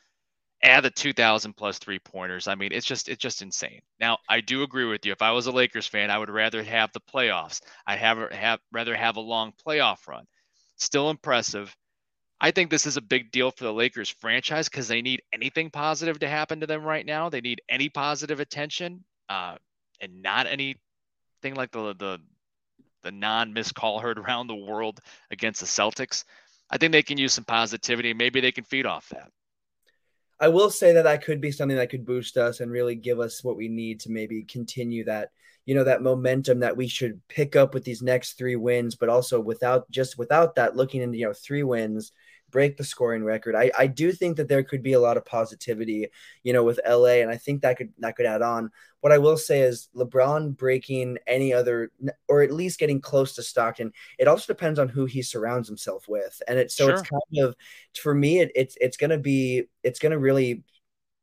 [0.62, 2.48] Add the 2,000 plus three pointers.
[2.48, 3.80] I mean, it's just it's just insane.
[4.00, 5.12] Now, I do agree with you.
[5.12, 7.60] If I was a Lakers fan, I would rather have the playoffs.
[7.86, 10.24] I'd have, have rather have a long playoff run.
[10.76, 11.74] Still impressive.
[12.40, 15.70] I think this is a big deal for the Lakers franchise because they need anything
[15.70, 17.28] positive to happen to them right now.
[17.28, 19.56] They need any positive attention, uh,
[20.00, 20.78] and not anything
[21.54, 22.18] like the the
[23.02, 26.24] the non-missed call heard around the world against the Celtics.
[26.68, 28.12] I think they can use some positivity.
[28.12, 29.30] Maybe they can feed off that.
[30.38, 33.20] I will say that that could be something that could boost us and really give
[33.20, 35.30] us what we need to maybe continue that,
[35.64, 39.08] you know, that momentum that we should pick up with these next three wins, but
[39.08, 42.12] also without just without that looking into, you know, three wins
[42.50, 43.54] break the scoring record.
[43.54, 46.08] I, I do think that there could be a lot of positivity,
[46.42, 48.70] you know, with LA, and I think that could that could add on.
[49.00, 51.90] What I will say is LeBron breaking any other,
[52.28, 53.92] or at least getting close to Stockton.
[54.18, 56.94] It also depends on who he surrounds himself with, and it's so sure.
[56.94, 57.56] it's kind of
[58.00, 60.64] for me, it, it's it's gonna be it's gonna really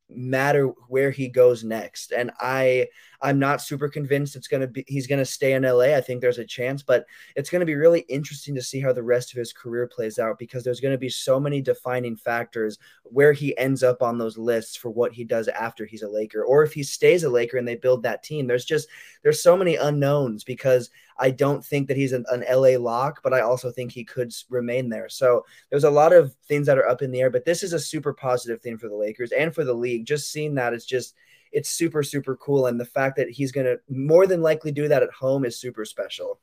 [0.09, 2.11] matter where he goes next.
[2.11, 2.87] And I
[3.23, 5.95] I'm not super convinced it's going to be he's going to stay in LA.
[5.95, 7.05] I think there's a chance, but
[7.37, 10.19] it's going to be really interesting to see how the rest of his career plays
[10.19, 14.17] out because there's going to be so many defining factors where he ends up on
[14.17, 17.29] those lists for what he does after he's a Laker or if he stays a
[17.29, 18.45] Laker and they build that team.
[18.45, 18.89] There's just
[19.23, 23.33] there's so many unknowns because I don't think that he's an, an LA lock, but
[23.33, 25.07] I also think he could remain there.
[25.07, 27.71] So there's a lot of things that are up in the air, but this is
[27.71, 30.05] a super positive thing for the Lakers and for the league.
[30.05, 31.15] Just seeing that it's just
[31.53, 34.87] it's super super cool and the fact that he's going to more than likely do
[34.87, 36.39] that at home is super special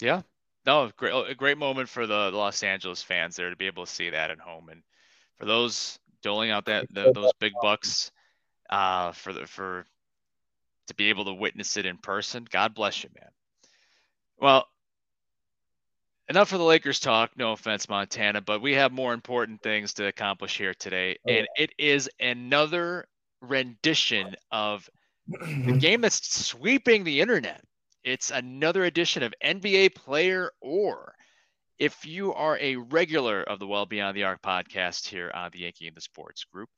[0.00, 0.22] Yeah.
[0.64, 3.90] No, great, a great moment for the Los Angeles fans there to be able to
[3.90, 4.82] see that at home, and
[5.36, 8.12] for those doling out that the, those big bucks,
[8.70, 9.84] uh, for the for
[10.86, 12.46] to be able to witness it in person.
[12.48, 13.30] God bless you, man.
[14.38, 14.66] Well,
[16.28, 17.32] enough for the Lakers talk.
[17.36, 21.48] No offense, Montana, but we have more important things to accomplish here today, oh, and
[21.56, 23.06] it is another
[23.42, 24.88] rendition of
[25.28, 27.62] the game that's sweeping the internet.
[28.04, 31.14] It's another edition of NBA Player Or.
[31.78, 35.60] If you are a regular of the Well Beyond the Arc podcast here on the
[35.60, 36.68] Yankee and the Sports Group,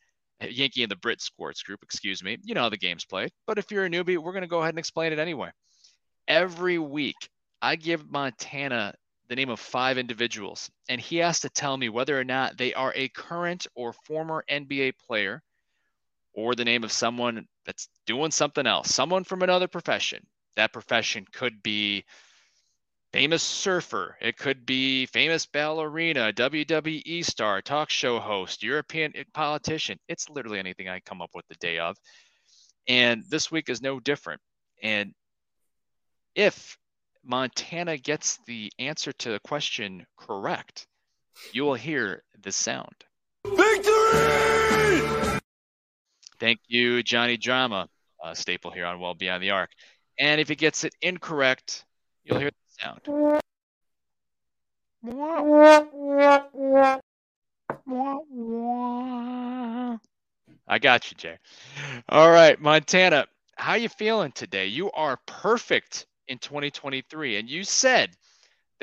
[0.43, 3.31] uh, Yankee and the Brit Sports Group, excuse me, you know how the game's played.
[3.47, 5.51] But if you're a newbie, we're going to go ahead and explain it anyway.
[6.27, 7.29] Every week,
[7.61, 8.95] I give Montana
[9.29, 12.75] the name of five individuals, and he has to tell me whether or not they
[12.75, 15.43] are a current or former NBA player
[16.35, 20.27] or the name of someone that's doing something else, someone from another profession.
[20.57, 22.05] That profession could be
[23.13, 29.99] famous surfer, it could be famous ballerina, WWE star, talk show host, European politician.
[30.09, 31.97] It's literally anything I come up with the day of.
[32.89, 34.41] And this week is no different.
[34.83, 35.15] And
[36.35, 36.77] if
[37.25, 40.87] Montana gets the answer to the question correct,
[41.53, 43.05] you will hear the sound.
[43.47, 44.44] Victory!
[46.45, 47.89] Thank you, Johnny Drama,
[48.23, 49.71] a staple here on Well Beyond the Arc.
[50.19, 51.87] And if he gets it incorrect,
[52.23, 53.41] you'll hear the sound.
[60.69, 61.39] I got you, Jay.
[62.11, 63.27] All right, Montana,
[63.57, 64.67] how you feeling today?
[64.67, 68.11] You are perfect in 2023, and you said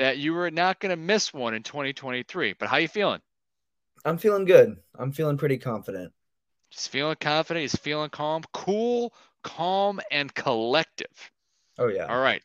[0.00, 2.54] that you were not going to miss one in 2023.
[2.58, 3.20] But how you feeling?
[4.04, 4.78] I'm feeling good.
[4.98, 6.12] I'm feeling pretty confident.
[6.72, 7.62] He's feeling confident.
[7.62, 11.30] He's feeling calm, cool, calm, and collective.
[11.78, 12.06] Oh yeah.
[12.06, 12.42] All right.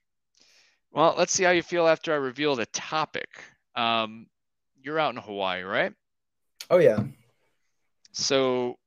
[0.92, 3.30] Well, let's see how you feel after I reveal the topic.
[3.76, 4.28] Um,
[4.82, 5.94] you're out in Hawaii, right?
[6.70, 7.00] Oh yeah.
[8.12, 8.78] So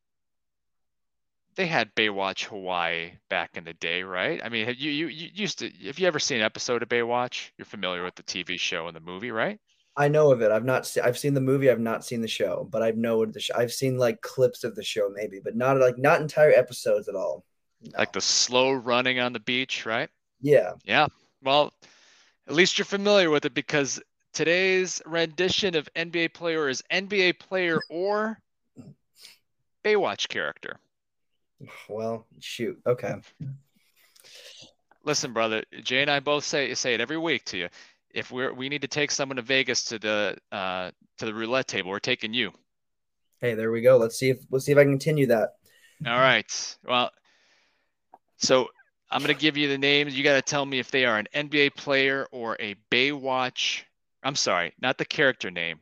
[1.55, 4.43] they had Baywatch Hawaii back in the day, right?
[4.45, 5.71] I mean, have you, you you used to.
[5.87, 7.51] Have you ever seen an episode of Baywatch?
[7.57, 9.59] You're familiar with the TV show and the movie, right?
[10.01, 10.51] I know of it.
[10.51, 10.87] I've not.
[10.87, 11.69] Se- I've seen the movie.
[11.69, 13.55] I've not seen the show, but I've know the show.
[13.55, 17.15] I've seen like clips of the show, maybe, but not like not entire episodes at
[17.15, 17.45] all.
[17.83, 17.99] No.
[17.99, 20.09] Like the slow running on the beach, right?
[20.41, 20.73] Yeah.
[20.85, 21.09] Yeah.
[21.43, 21.75] Well,
[22.49, 24.01] at least you're familiar with it because
[24.33, 28.41] today's rendition of NBA player is NBA player or
[29.85, 30.79] Baywatch character.
[31.91, 32.81] Well, shoot.
[32.87, 33.17] Okay.
[35.05, 37.69] Listen, brother, Jay and I both say say it every week to you.
[38.15, 41.69] If we're we need to take someone to Vegas to the uh, to the roulette
[41.69, 42.53] table, we're taking you.
[43.41, 43.97] Hey, there we go.
[43.97, 45.51] Let's see if let's see if I can continue that.
[46.07, 46.77] All right.
[46.85, 47.11] Well,
[48.39, 48.69] so
[49.11, 50.17] I'm going to give you the names.
[50.17, 53.83] You got to tell me if they are an NBA player or a Baywatch.
[54.23, 55.81] I'm sorry, not the character name.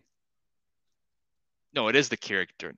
[1.75, 2.75] No, it is the character.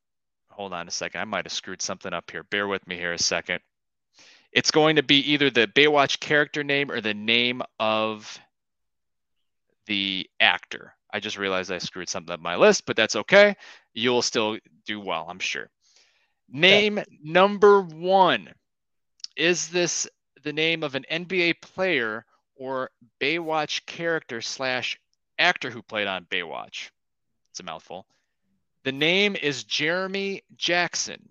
[0.49, 1.21] Hold on a second.
[1.21, 2.43] I might have screwed something up here.
[2.45, 3.61] Bear with me here a second.
[4.53, 8.39] It's going to be either the Baywatch character name or the name of
[9.90, 10.94] the actor.
[11.12, 13.57] I just realized I screwed something up my list, but that's okay.
[13.92, 15.68] You'll still do well, I'm sure.
[16.48, 17.05] Name yeah.
[17.24, 18.50] number one.
[19.37, 20.07] Is this
[20.44, 22.24] the name of an NBA player
[22.55, 24.96] or Baywatch character slash
[25.40, 26.90] actor who played on Baywatch.
[27.50, 28.07] It's a mouthful.
[28.85, 31.31] The name is Jeremy Jackson.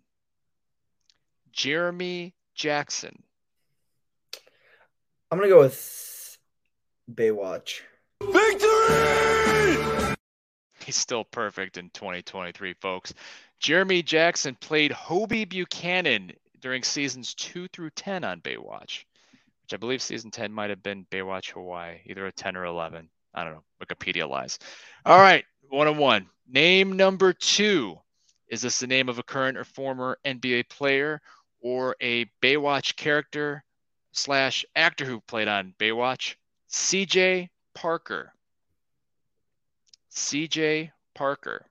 [1.53, 3.23] Jeremy Jackson.
[5.31, 6.37] I'm going to go with
[7.09, 7.81] Baywatch.
[8.21, 10.15] Victory!
[10.85, 13.13] He's still perfect in 2023, folks.
[13.59, 19.03] Jeremy Jackson played Hobie Buchanan during seasons two through 10 on Baywatch,
[19.63, 23.09] which I believe season 10 might have been Baywatch Hawaii, either a 10 or 11.
[23.33, 23.63] I don't know.
[23.83, 24.59] Wikipedia lies.
[25.05, 26.27] All right, one on one.
[26.47, 27.99] Name number two.
[28.47, 31.21] Is this the name of a current or former NBA player
[31.61, 33.63] or a Baywatch character
[34.11, 36.35] slash actor who played on Baywatch?
[36.71, 38.33] CJ Parker.
[40.11, 41.65] CJ Parker.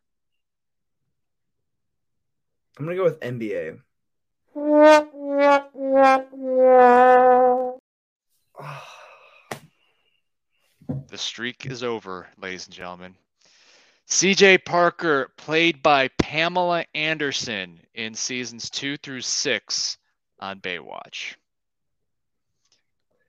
[2.78, 3.78] I'm going to go with NBA.
[11.10, 13.14] The streak is over, ladies and gentlemen.
[14.08, 19.98] CJ Parker, played by Pamela Anderson in seasons two through six
[20.38, 21.34] on Baywatch.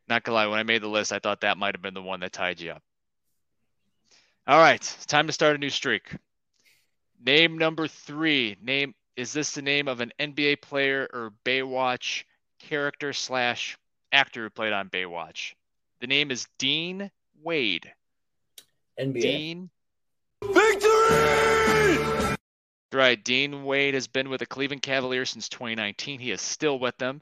[0.09, 2.01] Not gonna lie, when I made the list, I thought that might have been the
[2.01, 2.81] one that tied you up.
[4.47, 6.11] All right, it's time to start a new streak.
[7.23, 8.57] Name number three.
[8.61, 12.23] Name is this the name of an NBA player or Baywatch
[12.57, 13.77] character slash
[14.11, 15.53] actor who played on Baywatch?
[16.01, 17.11] The name is Dean
[17.43, 17.91] Wade.
[18.99, 19.21] NBA.
[19.21, 19.69] Dean.
[20.41, 22.35] Victory!
[22.91, 23.23] Right.
[23.23, 26.19] Dean Wade has been with the Cleveland Cavaliers since 2019.
[26.19, 27.21] He is still with them,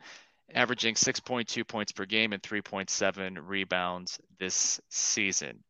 [0.53, 5.63] averaging 6.2 points per game and 3.7 rebounds this season.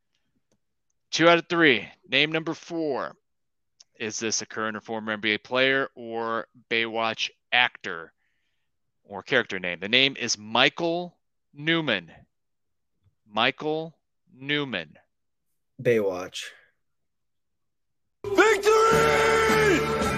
[1.11, 1.87] Two out of three.
[2.09, 3.15] Name number four.
[3.99, 8.13] Is this a current or former NBA player or Baywatch actor
[9.03, 9.79] or character name?
[9.79, 11.17] The name is Michael
[11.53, 12.11] Newman.
[13.27, 13.95] Michael
[14.35, 14.97] Newman.
[15.81, 16.43] Baywatch.
[18.25, 20.17] Victory!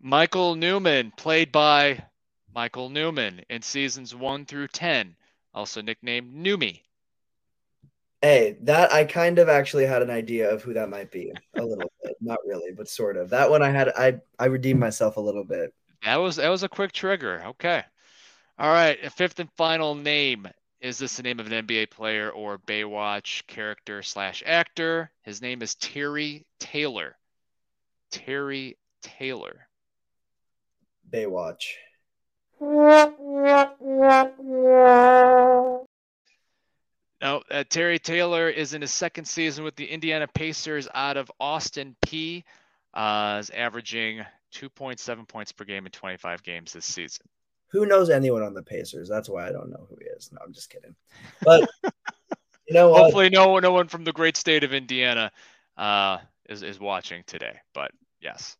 [0.00, 2.04] Michael Newman, played by
[2.54, 5.16] Michael Newman in seasons one through 10,
[5.54, 6.82] also nicknamed Newmy.
[8.22, 11.62] Hey, that I kind of actually had an idea of who that might be a
[11.62, 13.30] little bit, not really, but sort of.
[13.30, 15.72] That one I had I I redeemed myself a little bit.
[16.04, 17.42] That was that was a quick trigger.
[17.46, 17.82] Okay.
[18.58, 20.46] All right, a fifth and final name.
[20.80, 25.10] Is this the name of an NBA player or Baywatch character slash actor?
[25.22, 27.16] His name is Terry Taylor.
[28.10, 29.66] Terry Taylor.
[31.10, 31.74] Baywatch.
[37.22, 41.30] Now, uh, Terry Taylor is in his second season with the Indiana Pacers out of
[41.40, 42.44] Austin Peay,
[42.92, 47.24] Uh, is averaging 2.7 points per game in 25 games this season.
[47.68, 49.08] Who knows anyone on the Pacers?
[49.08, 50.32] That's why I don't know who he is.
[50.32, 50.96] No, I'm just kidding.
[51.44, 51.70] But
[52.66, 53.02] you know what?
[53.02, 55.30] Hopefully, no no one from the great state of Indiana
[55.76, 56.18] uh,
[56.48, 57.60] is is watching today.
[57.74, 58.56] But yes,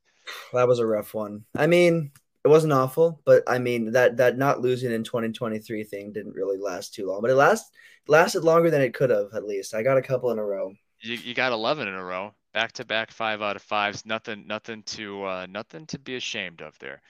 [0.52, 1.44] That was a rough one.
[1.56, 2.12] I mean,
[2.44, 6.58] it wasn't awful, but I mean that that not losing in 2023 thing didn't really
[6.58, 7.20] last too long.
[7.20, 7.72] But it last
[8.08, 9.34] lasted longer than it could have.
[9.34, 10.72] At least I got a couple in a row.
[11.00, 14.06] you, you got 11 in a row, back to back, five out of fives.
[14.06, 17.02] Nothing nothing to uh, nothing to be ashamed of there.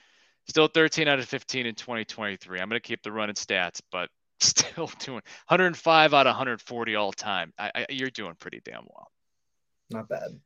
[0.47, 2.59] Still 13 out of 15 in 2023.
[2.59, 7.13] I'm going to keep the running stats, but still doing 105 out of 140 all
[7.13, 7.53] time.
[7.57, 9.07] I, I, you're doing pretty damn well.
[9.91, 10.39] Not bad.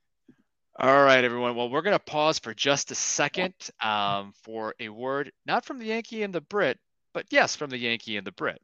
[0.78, 1.56] All right, everyone.
[1.56, 5.80] Well, we're going to pause for just a second um, for a word, not from
[5.80, 6.78] the Yankee and the Brit,
[7.14, 8.62] but yes, from the Yankee and the Brit.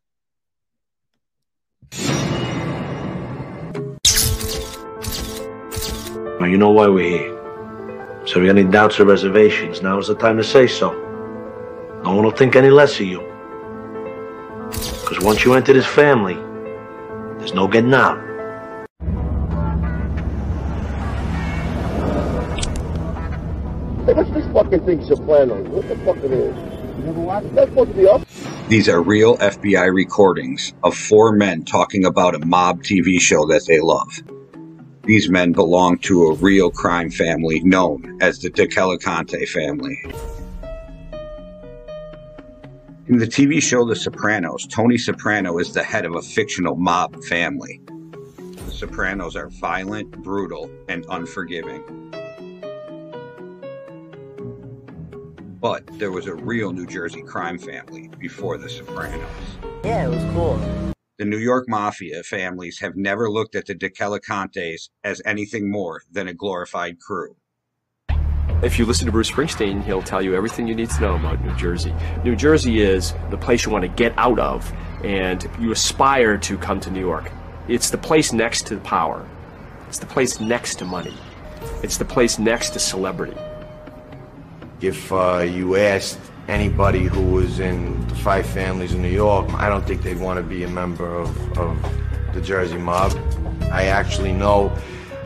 [6.38, 7.38] Well, you know why we're here.
[8.26, 10.91] So if you got any doubts or reservations, now is the time to say so.
[12.03, 13.22] No one will think any less of you.
[14.70, 16.36] Because once you enter this family,
[17.38, 18.31] there's no getting out.
[24.12, 25.70] Hey, what's this fucking thing, Sopranos?
[25.70, 26.53] What the fuck it is?
[26.97, 27.55] You never watched?
[27.55, 28.28] That's supposed to be up.
[28.68, 33.64] These are real FBI recordings of four men talking about a mob TV show that
[33.70, 34.22] they love.
[35.03, 39.97] These men belong to a real crime family known as the De Cavalcante family.
[43.07, 47.24] In the TV show The Sopranos, Tony Soprano is the head of a fictional mob
[47.24, 47.80] family.
[48.66, 52.12] The Sopranos are violent, brutal, and unforgiving.
[55.62, 59.22] But there was a real New Jersey crime family before The Sopranos.
[59.84, 60.59] Yeah, it was cool.
[61.20, 66.01] The New York Mafia families have never looked at the De Cavalcantes as anything more
[66.12, 67.36] than a glorified crew.
[68.64, 71.45] If you listen to Bruce Springsteen, he'll tell you everything you need to know about
[71.45, 71.93] New Jersey.
[72.24, 76.57] New Jersey is the place you want to get out of, and you aspire to
[76.57, 77.32] come to New York.
[77.68, 79.28] It's the place next to power,
[79.88, 81.14] it's the place next to money,
[81.84, 83.38] it's the place next to celebrity.
[84.82, 89.70] If uh, you asked anybody who was in the five families in New York, I
[89.70, 91.78] don't think they'd want to be a member of, of
[92.34, 93.16] the Jersey mob.
[93.72, 94.76] I actually know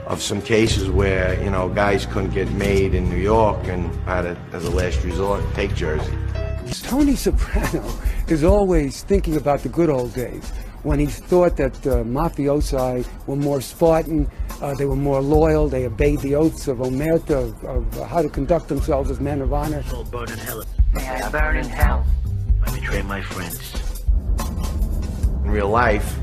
[0.08, 4.24] of some cases where, you know, guys couldn't get made in New York and had
[4.24, 6.14] to, as a last resort, take Jersey.
[6.84, 7.84] Tony Soprano
[8.28, 10.52] is always thinking about the good old days
[10.86, 14.30] when he thought that uh, mafiosi were more Spartan,
[14.62, 17.64] uh, they were more loyal, they obeyed the oaths of Omerta, of,
[17.96, 19.84] of how to conduct themselves as men of honor.
[19.88, 20.64] I'll burn in hell.
[20.94, 22.06] May I burn in hell.
[22.64, 23.82] I betray my friends.
[25.44, 26.20] In real life,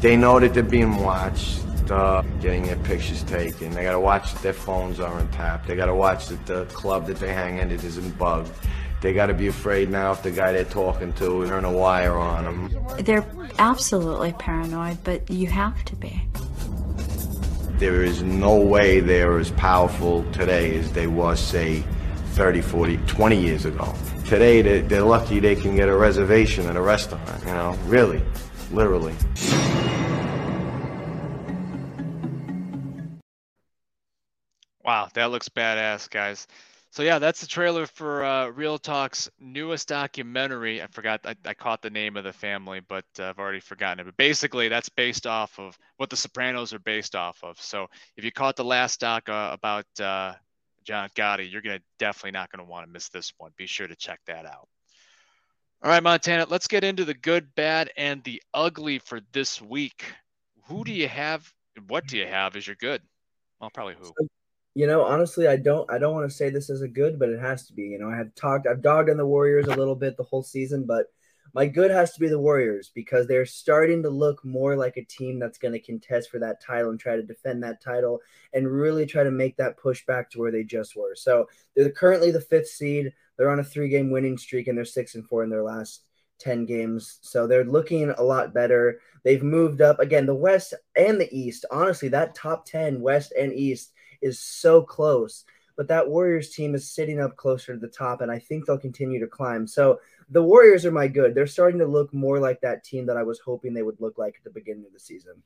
[0.00, 3.70] they know that they're being watched, uh, getting their pictures taken.
[3.70, 5.66] They gotta watch that their phones are untapped.
[5.68, 8.52] They gotta watch that the club that they hang in it isn't bugged.
[9.00, 12.18] They gotta be afraid now if the guy they're talking to is turn a wire
[12.18, 12.86] on them.
[13.00, 13.22] They're
[13.58, 16.22] absolutely paranoid, but you have to be.
[17.78, 21.84] There is no way they're as powerful today as they was, say,
[22.32, 23.94] 30, 40, 20 years ago.
[24.26, 28.22] Today, they're, they're lucky they can get a reservation at a restaurant, you know, really,
[28.72, 29.14] literally.
[34.84, 36.46] Wow, that looks badass, guys.
[36.96, 40.80] So yeah, that's the trailer for uh, Real Talk's newest documentary.
[40.80, 44.00] I forgot, I, I caught the name of the family, but uh, I've already forgotten
[44.00, 44.04] it.
[44.04, 47.60] But basically, that's based off of what The Sopranos are based off of.
[47.60, 50.36] So if you caught the last doc uh, about uh,
[50.84, 53.50] John Gotti, you're gonna definitely not gonna want to miss this one.
[53.58, 54.66] Be sure to check that out.
[55.82, 60.02] All right, Montana, let's get into the good, bad, and the ugly for this week.
[60.68, 61.46] Who do you have?
[61.88, 63.02] What do you have as your good?
[63.60, 64.28] Well, probably who.
[64.76, 67.30] You know, honestly, I don't I don't want to say this is a good, but
[67.30, 67.84] it has to be.
[67.84, 70.42] You know, I have talked I've dogged on the Warriors a little bit the whole
[70.42, 71.06] season, but
[71.54, 75.04] my good has to be the Warriors because they're starting to look more like a
[75.06, 78.20] team that's going to contest for that title and try to defend that title
[78.52, 81.14] and really try to make that push back to where they just were.
[81.14, 83.14] So they're currently the fifth seed.
[83.38, 86.02] They're on a three game winning streak and they're six and four in their last
[86.40, 87.18] 10 games.
[87.22, 89.00] So they're looking a lot better.
[89.24, 91.64] They've moved up again, the West and the East.
[91.70, 93.92] Honestly, that top 10, West and East,
[94.22, 95.44] is so close.
[95.76, 98.78] But that Warriors team is sitting up closer to the top, and I think they'll
[98.78, 99.66] continue to climb.
[99.66, 100.00] So
[100.30, 101.34] the Warriors are my good.
[101.34, 104.16] They're starting to look more like that team that I was hoping they would look
[104.16, 105.42] like at the beginning of the season.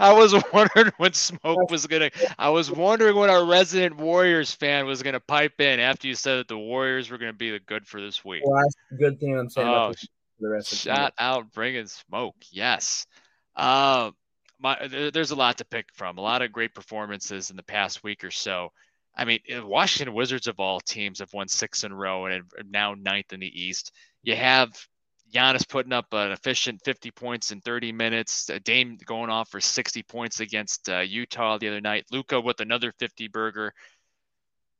[0.00, 2.10] I was wondering when Smoke was gonna.
[2.36, 6.38] I was wondering when our resident Warriors fan was gonna pipe in after you said
[6.38, 8.42] that the Warriors were gonna be the good for this week.
[8.44, 9.68] Well, that's a good thing I'm saying.
[9.68, 9.92] Oh,
[10.40, 12.34] the rest of shout out bringing smoke.
[12.50, 13.06] Yes.
[13.54, 14.10] Uh,
[14.62, 16.18] my, uh, there's a lot to pick from.
[16.18, 18.70] A lot of great performances in the past week or so.
[19.14, 22.44] I mean, eh, Washington Wizards of all teams have won six in a row and
[22.70, 23.92] now ninth in the East.
[24.22, 24.70] You have
[25.32, 28.48] Giannis putting up an efficient 50 points in 30 minutes.
[28.48, 32.06] Uh, Dame going off for 60 points against uh, Utah the other night.
[32.10, 33.74] Luka with another 50 burger.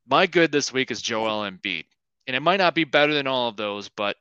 [0.06, 1.84] My good this week is Joel Embiid,
[2.26, 4.16] and it might not be better than all of those, but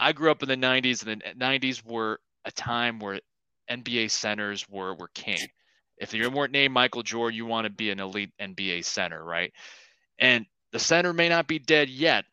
[0.00, 3.20] I grew up in the 90s, and the 90s were a time where
[3.70, 5.48] NBA centers were were king.
[5.98, 9.52] If you weren't named Michael Jordan, you want to be an elite NBA center, right?
[10.18, 12.24] And the center may not be dead yet,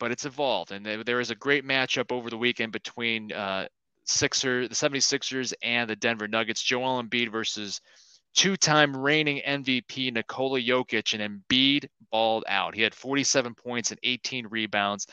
[0.00, 0.72] but it's evolved.
[0.72, 3.68] And there is a great matchup over the weekend between uh,
[4.04, 6.62] Sixer, the 76ers and the Denver Nuggets.
[6.62, 7.80] Joel Embiid versus
[8.34, 12.74] two-time reigning MVP Nikola Jokic, and Embiid balled out.
[12.74, 15.06] He had 47 points and 18 rebounds,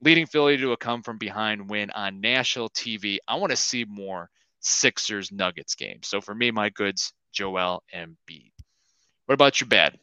[0.00, 3.18] leading Philly to a come from behind win on national TV.
[3.26, 6.00] I want to see more Sixers Nuggets game.
[6.02, 8.52] So for me, my goods, Joel Embiid.
[9.26, 9.98] What about your bad?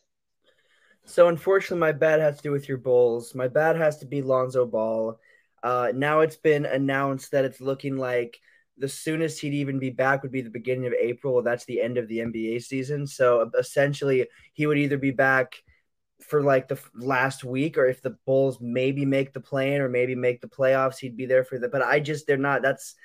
[1.05, 3.33] So unfortunately, my bad has to do with your Bulls.
[3.33, 5.19] My bad has to be Lonzo Ball.
[5.63, 8.39] Uh, now it's been announced that it's looking like
[8.77, 11.41] the soonest he'd even be back would be the beginning of April.
[11.41, 13.07] That's the end of the NBA season.
[13.07, 15.55] So essentially, he would either be back
[16.19, 20.15] for like the last week, or if the Bulls maybe make the play or maybe
[20.15, 21.69] make the playoffs, he'd be there for the.
[21.69, 22.61] But I just they're not.
[22.61, 22.95] That's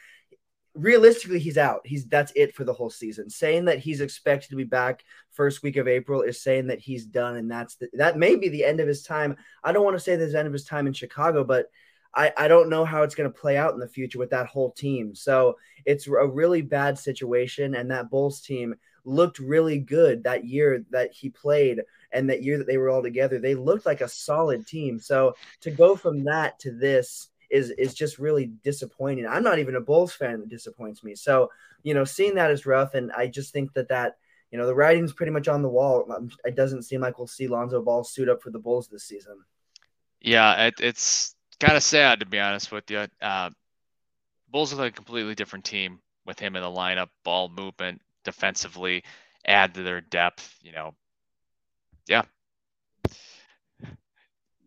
[0.75, 1.81] realistically he's out.
[1.85, 3.29] He's that's it for the whole season.
[3.29, 7.05] Saying that he's expected to be back first week of April is saying that he's
[7.05, 9.37] done, and that's the, that may be the end of his time.
[9.62, 11.70] I don't want to say the end of his time in Chicago, but
[12.14, 14.47] I, I don't know how it's going to play out in the future with that
[14.47, 15.14] whole team.
[15.14, 15.57] So
[15.87, 21.12] it's a really bad situation, and that Bulls team looked really good that year that
[21.12, 21.81] he played
[22.12, 23.39] and that year that they were all together.
[23.39, 25.01] They looked like a solid team.
[25.01, 29.26] So to go from that to this is is just really disappointing.
[29.26, 31.14] I'm not even a Bulls fan that disappoints me.
[31.14, 31.50] So
[31.82, 34.16] you know, seeing that is rough, and I just think that that
[34.50, 36.11] you know the writing's pretty much on the wall.
[36.11, 39.05] Um, it doesn't seem like we'll see Lonzo Ball suit up for the Bulls this
[39.05, 39.38] season.
[40.20, 43.07] Yeah, it, it's kind of sad to be honest with you.
[43.20, 43.50] Uh,
[44.48, 49.05] Bulls are a completely different team with him in the lineup, ball movement, defensively,
[49.44, 50.57] add to their depth.
[50.62, 50.94] You know,
[52.07, 52.22] yeah,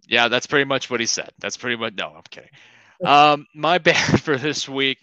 [0.08, 1.32] yeah, that's pretty much what he said.
[1.40, 2.52] That's pretty much no, I'm kidding.
[3.04, 5.00] Um, my bad for this week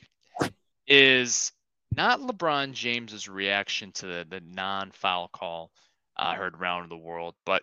[0.87, 1.53] is
[1.95, 5.71] not LeBron James's reaction to the, the non-foul call
[6.17, 7.63] I uh, heard around the world, but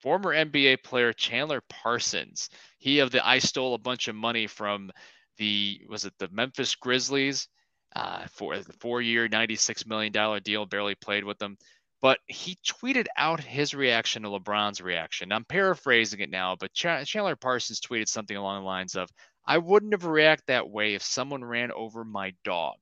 [0.00, 2.48] former NBA player Chandler Parsons.
[2.78, 4.90] He of the I stole a bunch of money from
[5.36, 7.48] the was it the Memphis Grizzlies
[7.96, 10.66] uh, for the four-year, ninety-six million dollar deal.
[10.66, 11.56] Barely played with them
[12.00, 15.32] but he tweeted out his reaction to LeBron's reaction.
[15.32, 19.10] I'm paraphrasing it now, but Ch- Chandler Parsons tweeted something along the lines of,
[19.48, 22.76] I wouldn't have reacted that way if someone ran over my dog.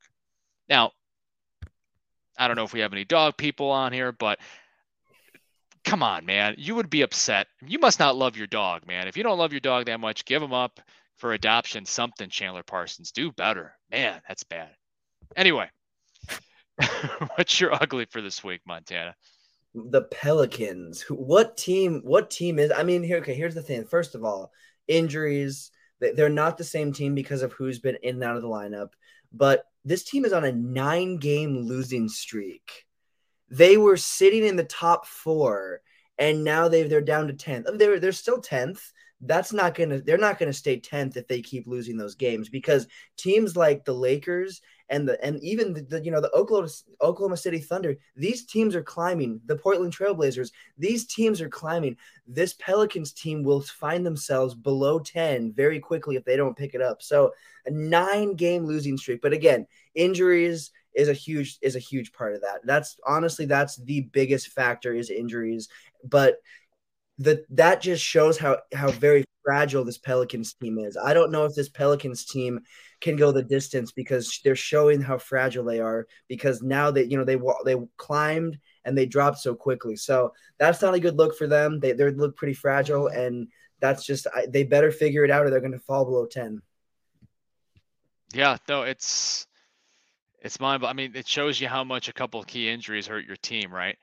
[0.68, 0.92] Now,
[2.36, 4.38] I don't know if we have any dog people on here, but
[5.84, 6.56] come on, man.
[6.58, 7.46] You would be upset.
[7.66, 9.08] You must not love your dog, man.
[9.08, 10.80] If you don't love your dog that much, give him up
[11.16, 13.12] for adoption, something, Chandler Parsons.
[13.12, 13.72] Do better.
[13.90, 14.70] Man, that's bad.
[15.36, 15.70] Anyway,
[17.36, 19.14] What's your ugly for this week, Montana?
[19.74, 21.04] The Pelicans.
[21.08, 22.00] What team?
[22.04, 22.70] What team is?
[22.70, 23.18] I mean, here.
[23.18, 23.84] Okay, here's the thing.
[23.84, 24.52] First of all,
[24.88, 25.70] injuries.
[26.00, 28.90] They're not the same team because of who's been in and out of the lineup.
[29.32, 32.86] But this team is on a nine-game losing streak.
[33.48, 35.80] They were sitting in the top four,
[36.18, 37.66] and now they they're down to tenth.
[37.74, 38.92] They're they're still tenth.
[39.20, 40.00] That's not gonna.
[40.00, 42.86] They're not gonna stay tenth if they keep losing those games because
[43.16, 46.68] teams like the Lakers and the and even the, the, you know the Oklahoma
[47.00, 47.96] Oklahoma City Thunder.
[48.16, 49.40] These teams are climbing.
[49.46, 50.52] The Portland Trailblazers.
[50.78, 51.96] These teams are climbing.
[52.26, 56.82] This Pelicans team will find themselves below ten very quickly if they don't pick it
[56.82, 57.02] up.
[57.02, 57.32] So
[57.66, 59.22] a nine game losing streak.
[59.22, 62.60] But again, injuries is a huge is a huge part of that.
[62.64, 65.68] That's honestly that's the biggest factor is injuries.
[66.04, 66.36] But
[67.18, 70.96] the that just shows how how very fragile this Pelicans team is.
[70.96, 72.60] I don't know if this Pelicans team
[73.00, 77.16] can go the distance because they're showing how fragile they are because now that you
[77.16, 79.96] know they they climbed and they dropped so quickly.
[79.96, 81.80] So that's not a good look for them.
[81.80, 83.48] They they look pretty fragile and
[83.80, 86.60] that's just they better figure it out or they're going to fall below 10.
[88.34, 89.46] Yeah, no, it's
[90.40, 90.84] it's mind.
[90.84, 93.96] I mean, it shows you how much a couple key injuries hurt your team, right?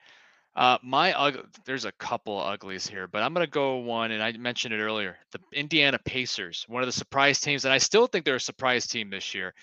[0.56, 4.32] Uh, my ugly, there's a couple uglies here, but I'm gonna go one, and I
[4.34, 5.18] mentioned it earlier.
[5.32, 8.86] The Indiana Pacers, one of the surprise teams, and I still think they're a surprise
[8.86, 9.56] team this year.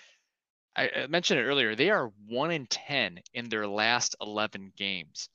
[0.75, 1.75] I, I mentioned it earlier.
[1.75, 5.29] They are one in ten in their last 11 games,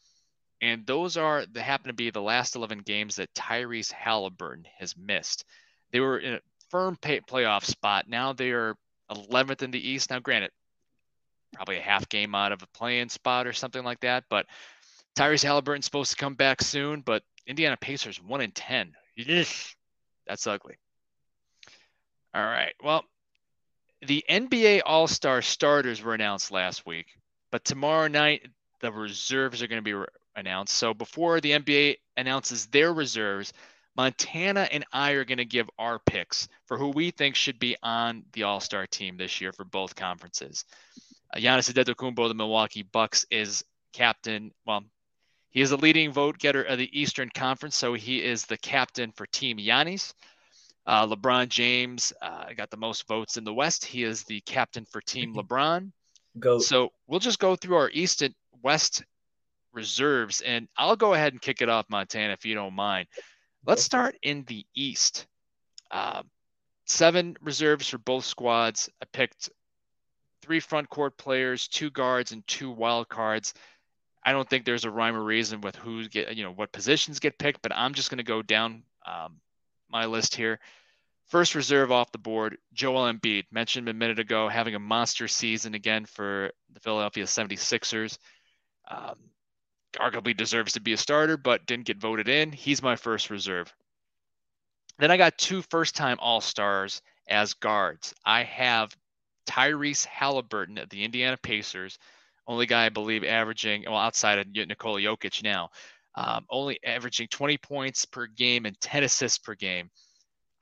[0.60, 4.94] and those are they happen to be the last 11 games that Tyrese Haliburton has
[4.96, 5.46] missed.
[5.90, 6.40] They were in a
[6.70, 8.08] firm pay, playoff spot.
[8.08, 8.76] Now they are
[9.10, 10.10] 11th in the East.
[10.10, 10.50] Now, granted,
[11.54, 14.46] probably a half game out of a playing spot or something like that, but
[15.16, 18.92] Tyrese Haliburton's supposed to come back soon, but Indiana Pacers one in ten.
[20.26, 20.76] That's ugly.
[22.34, 22.74] All right.
[22.82, 23.04] Well,
[24.06, 27.06] the NBA All Star starters were announced last week,
[27.50, 28.46] but tomorrow night
[28.80, 30.74] the reserves are going to be re- announced.
[30.74, 33.54] So before the NBA announces their reserves,
[33.96, 37.76] Montana and I are going to give our picks for who we think should be
[37.82, 40.66] on the All Star team this year for both conferences.
[41.34, 43.64] Uh, Giannis Antetokounmpo, the Milwaukee Bucks, is
[43.94, 44.52] captain.
[44.66, 44.84] Well,
[45.56, 49.10] he is the leading vote getter of the Eastern Conference, so he is the captain
[49.10, 50.12] for Team Giannis.
[50.84, 53.82] Uh, LeBron James uh, got the most votes in the West.
[53.82, 55.92] He is the captain for Team LeBron.
[56.38, 56.58] Go.
[56.58, 59.02] So we'll just go through our East and West
[59.72, 63.08] reserves, and I'll go ahead and kick it off, Montana, if you don't mind.
[63.64, 65.26] Let's start in the East.
[65.90, 66.22] Uh,
[66.84, 68.90] seven reserves for both squads.
[69.02, 69.48] I picked
[70.42, 73.54] three front court players, two guards, and two wild cards.
[74.26, 77.20] I don't think there's a rhyme or reason with who get you know what positions
[77.20, 79.36] get picked, but I'm just going to go down um,
[79.88, 80.58] my list here.
[81.28, 83.44] First reserve off the board, Joel Embiid.
[83.52, 88.18] Mentioned a minute ago, having a monster season again for the Philadelphia 76ers.
[88.88, 89.14] Um,
[89.96, 92.50] arguably deserves to be a starter, but didn't get voted in.
[92.50, 93.72] He's my first reserve.
[94.98, 98.12] Then I got two first time All Stars as guards.
[98.24, 98.96] I have
[99.48, 101.98] Tyrese Haliburton of the Indiana Pacers
[102.46, 105.70] only guy I believe averaging well outside of Nikola Jokic now,
[106.14, 109.90] um, only averaging 20 points per game and 10 assists per game.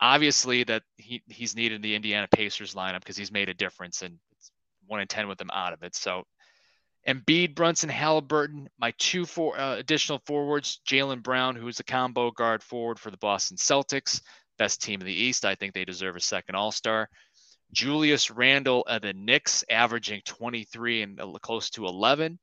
[0.00, 4.18] Obviously, that he, he's needed the Indiana Pacers lineup because he's made a difference and
[4.36, 4.50] it's
[4.86, 5.94] one in 10 with them out of it.
[5.94, 6.24] So,
[7.06, 12.62] Embiid, Brunson, Haliburton, my two for, uh, additional forwards, Jaylen Brown, who's a combo guard
[12.62, 14.22] forward for the Boston Celtics,
[14.58, 15.44] best team in the East.
[15.44, 17.08] I think they deserve a second All Star.
[17.72, 22.38] Julius Randle of the Knicks averaging 23 and uh, close to 11.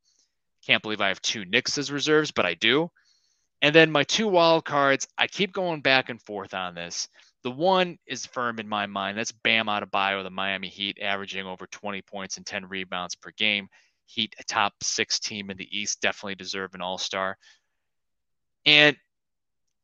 [0.65, 2.89] Can't believe I have two Knicks as reserves, but I do.
[3.61, 7.07] And then my two wild cards, I keep going back and forth on this.
[7.43, 9.17] The one is firm in my mind.
[9.17, 13.15] That's Bam Adebayo, of Bio, the Miami Heat, averaging over 20 points and 10 rebounds
[13.15, 13.67] per game.
[14.05, 17.38] Heat, a top six team in the East, definitely deserve an All Star.
[18.65, 18.95] And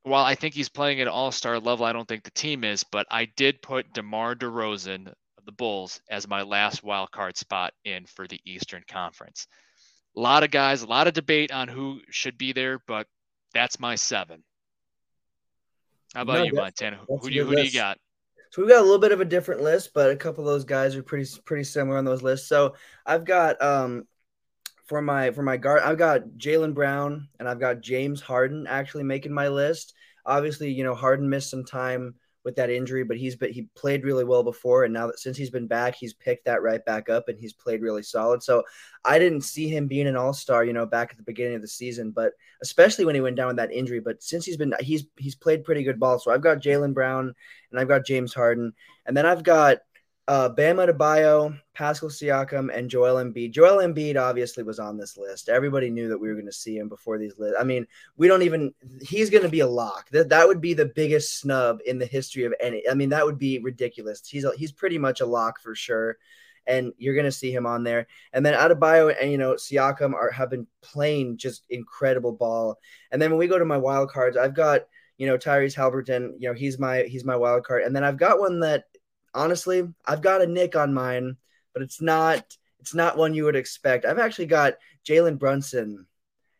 [0.04, 2.84] while I think he's playing at All Star level, I don't think the team is.
[2.84, 5.14] But I did put DeMar DeRozan,
[5.48, 9.48] the Bulls as my last wild card spot in for the Eastern Conference.
[10.16, 13.08] A lot of guys, a lot of debate on who should be there, but
[13.54, 14.44] that's my seven.
[16.14, 17.00] How about no, you, Montana?
[17.08, 17.98] Who do you who do you got?
[18.52, 20.66] So we've got a little bit of a different list, but a couple of those
[20.66, 22.48] guys are pretty pretty similar on those lists.
[22.48, 22.76] So
[23.06, 24.06] I've got um
[24.86, 29.04] for my for my guard, I've got Jaylen Brown and I've got James Harden actually
[29.04, 29.94] making my list.
[30.26, 32.16] Obviously, you know Harden missed some time
[32.48, 35.36] with that injury, but he's but he played really well before, and now that since
[35.36, 38.42] he's been back, he's picked that right back up, and he's played really solid.
[38.42, 38.64] So
[39.04, 41.62] I didn't see him being an all star, you know, back at the beginning of
[41.62, 42.32] the season, but
[42.62, 44.00] especially when he went down with that injury.
[44.00, 46.20] But since he's been he's he's played pretty good ball.
[46.20, 47.36] So I've got Jaylen Brown
[47.70, 48.72] and I've got James Harden,
[49.06, 49.80] and then I've got
[50.28, 53.52] uh, Bam Adebayo, Pascal Siakam, and Joel Embiid.
[53.52, 55.48] Joel Embiid obviously was on this list.
[55.48, 57.58] Everybody knew that we were going to see him before these lists.
[57.60, 58.74] I mean, we don't even.
[59.02, 60.10] He's going to be a lock.
[60.10, 62.84] That that would be the biggest snub in the history of any.
[62.90, 64.28] I mean, that would be ridiculous.
[64.28, 66.18] He's a, he's pretty much a lock for sure.
[66.68, 68.08] and you're going to see him on there.
[68.34, 72.80] And then Adebayo and you know Siakam are have been playing just incredible ball.
[73.12, 74.82] And then when we go to my wild cards, I've got
[75.18, 77.84] you know Tyrese Haliburton, You know he's my he's my wild card.
[77.84, 78.86] And then I've got one that
[79.34, 81.38] honestly I've got a Knick on mine,
[81.74, 84.06] but it's not it's not one you would expect.
[84.06, 84.76] I've actually got
[85.06, 86.06] Jalen Brunson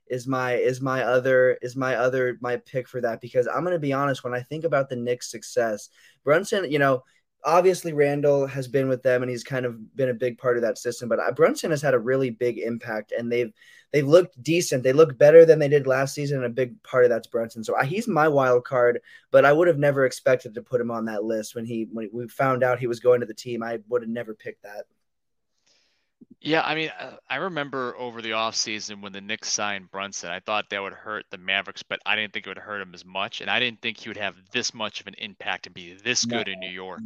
[0.10, 3.80] is my is my other is my other my pick for that because I'm gonna
[3.80, 5.90] be honest when I think about the Knicks' success,
[6.24, 7.04] Brunson, you know,
[7.44, 10.64] obviously Randle has been with them and he's kind of been a big part of
[10.64, 13.54] that system, but uh, Brunson has had a really big impact and they've
[13.92, 14.84] they've looked decent.
[14.84, 17.64] They look better than they did last season, and a big part of that's Brunson.
[17.64, 19.00] So uh, he's my wild card,
[19.32, 22.10] but I would have never expected to put him on that list when he when
[22.12, 23.64] we found out he was going to the team.
[23.64, 24.86] I would have never picked that.
[26.40, 30.40] Yeah, I mean, uh, I remember over the offseason when the Knicks signed Brunson, I
[30.40, 33.04] thought that would hurt the Mavericks, but I didn't think it would hurt him as
[33.04, 33.42] much.
[33.42, 36.26] And I didn't think he would have this much of an impact and be this
[36.26, 37.02] good in New York.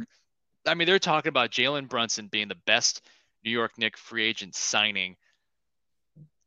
[0.66, 3.02] I mean, they're talking about Jalen Brunson being the best
[3.44, 5.16] New York Knicks free agent signing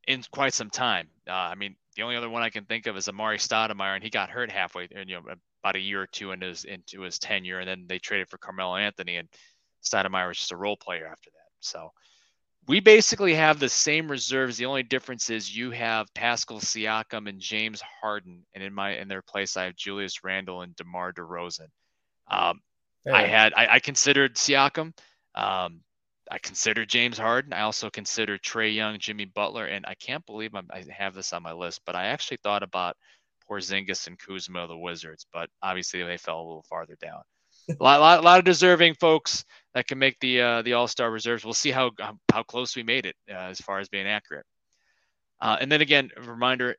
[0.07, 1.07] in quite some time.
[1.27, 4.03] Uh, I mean, the only other one I can think of is Amar'e Stoudemire, and
[4.03, 5.23] he got hurt halfway, you know,
[5.63, 8.37] about a year or two into his into his tenure, and then they traded for
[8.37, 9.27] Carmelo Anthony, and
[9.83, 11.49] Stoudemire was just a role player after that.
[11.59, 11.91] So
[12.67, 14.57] we basically have the same reserves.
[14.57, 19.07] The only difference is you have Pascal Siakam and James Harden, and in my in
[19.07, 21.69] their place, I have Julius Randle and DeMar DeRozan.
[22.29, 22.61] Um,
[23.05, 23.15] yeah.
[23.15, 24.93] I had I, I, considered Siakam.
[25.35, 25.81] Um,
[26.31, 27.53] I considered James Harden.
[27.53, 31.33] I also considered Trae Young, Jimmy Butler, and I can't believe I'm, i have this
[31.33, 31.81] on my list.
[31.85, 32.97] But I actually thought about
[33.49, 37.21] Porzingis and Kuzma of the Wizards, but obviously they fell a little farther down
[37.69, 41.09] a lot, lot, lot of deserving folks that can make the uh, the All Star
[41.09, 41.43] reserves.
[41.43, 41.91] We'll see how
[42.31, 44.45] how close we made it uh, as far as being accurate.
[45.41, 46.75] Uh, and then again, a reminder: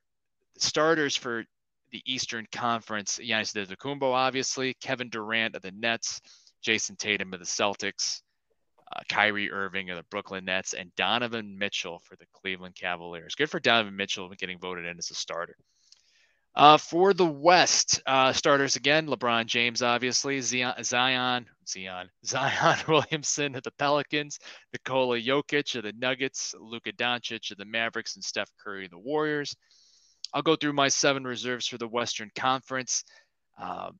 [0.58, 1.44] starters for
[1.90, 6.20] the Eastern Conference: Giannis Antetokounmpo, obviously, Kevin Durant of the Nets,
[6.62, 8.22] Jayson Tatum of the Celtics,
[8.94, 13.34] uh, Kyrie Irving of the Brooklyn Nets, and Donovan Mitchell for the Cleveland Cavaliers.
[13.34, 15.56] Good for Donovan Mitchell getting voted in as a starter.
[16.56, 23.54] Uh, for the West, uh, starters again, LeBron James, obviously, Zion, Zion, Zion, Zion Williamson
[23.54, 24.38] of the Pelicans,
[24.72, 28.98] Nikola Jokic of the Nuggets, Luka Doncic of the Mavericks, and Steph Curry of the
[28.98, 29.54] Warriors.
[30.32, 33.04] I'll go through my seven reserves for the Western Conference.
[33.58, 33.98] Um,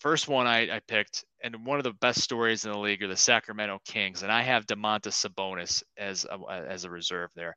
[0.00, 3.08] first one I, I, picked, and one of the best stories in the league are
[3.08, 7.56] the Sacramento Kings, and I have Domantas Sabonis as a, as a reserve there,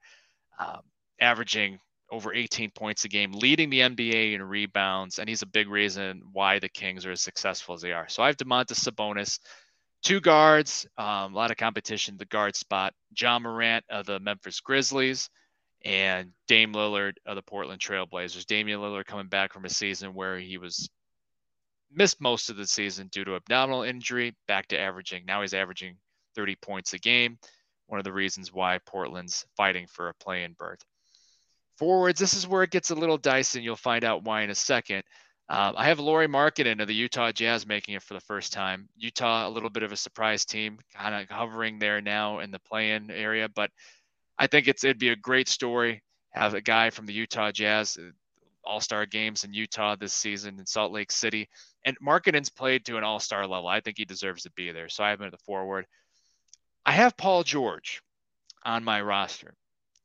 [0.59, 0.81] um,
[1.19, 1.79] averaging
[2.11, 6.21] over 18 points a game, leading the NBA in rebounds, and he's a big reason
[6.33, 8.09] why the Kings are as successful as they are.
[8.09, 9.39] So I have Domantas Sabonis,
[10.03, 12.93] two guards, um, a lot of competition, the guard spot.
[13.17, 15.29] Ja Morant of the Memphis Grizzlies
[15.83, 18.45] and Dame Lillard of the Portland Trailblazers.
[18.45, 20.89] Damian Lillard coming back from a season where he was
[21.91, 25.25] missed most of the season due to abdominal injury, back to averaging.
[25.25, 25.97] Now he's averaging
[26.35, 27.37] 30 points a game.
[27.87, 30.79] One of the reasons why Portland's fighting for a play-in berth.
[31.77, 34.49] Forwards, this is where it gets a little dicey, and you'll find out why in
[34.49, 35.03] a second.
[35.49, 38.87] Uh, I have Lauri Markkanen of the Utah Jazz making it for the first time.
[38.95, 42.59] Utah, a little bit of a surprise team, kind of hovering there now in the
[42.59, 43.69] play-in area, but
[44.41, 46.03] I think it's it'd be a great story.
[46.31, 48.09] Have a guy from the Utah Jazz, uh,
[48.63, 51.47] All-Star games in Utah this season in Salt Lake City,
[51.85, 53.67] and Markkanen's played to an All-Star level.
[53.67, 55.85] I think he deserves to be there, so I have him at the forward.
[56.85, 58.01] I have Paul George
[58.63, 59.53] on my roster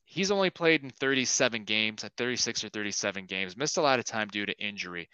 [0.06, 4.04] he's only played in 37 games, at 36 or 37 games, missed a lot of
[4.04, 5.08] time due to injury.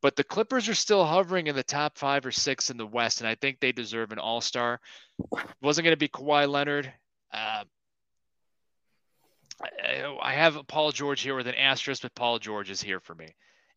[0.00, 3.20] But the Clippers are still hovering in the top five or six in the West,
[3.20, 4.80] and I think they deserve an All Star.
[5.60, 6.92] Wasn't going to be Kawhi Leonard.
[7.32, 7.64] Uh,
[9.60, 13.14] I, I have Paul George here with an asterisk, but Paul George is here for
[13.14, 13.28] me.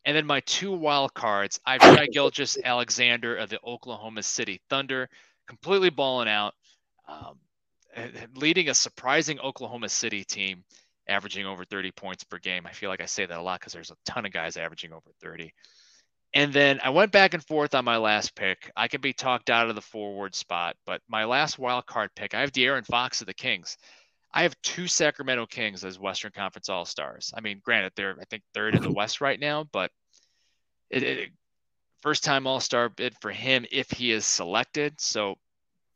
[0.04, 5.08] And then my two wild cards, I've Shai Gilgeous-Alexander of the Oklahoma City Thunder,
[5.48, 6.54] completely balling out.
[7.08, 7.38] Um,
[8.34, 10.64] leading a surprising Oklahoma City team,
[11.08, 12.66] averaging over 30 points per game.
[12.66, 14.92] I feel like I say that a lot because there's a ton of guys averaging
[14.92, 15.52] over 30.
[16.34, 18.70] And then I went back and forth on my last pick.
[18.76, 22.34] I could be talked out of the forward spot, but my last wild card pick,
[22.34, 23.78] I have De'Aaron Fox of the Kings.
[24.36, 27.32] I have two Sacramento Kings as Western Conference All Stars.
[27.34, 29.90] I mean, granted, they're I think third in the West right now, but
[30.90, 31.30] it, it
[32.02, 35.00] first time All Star bid for him if he is selected.
[35.00, 35.36] So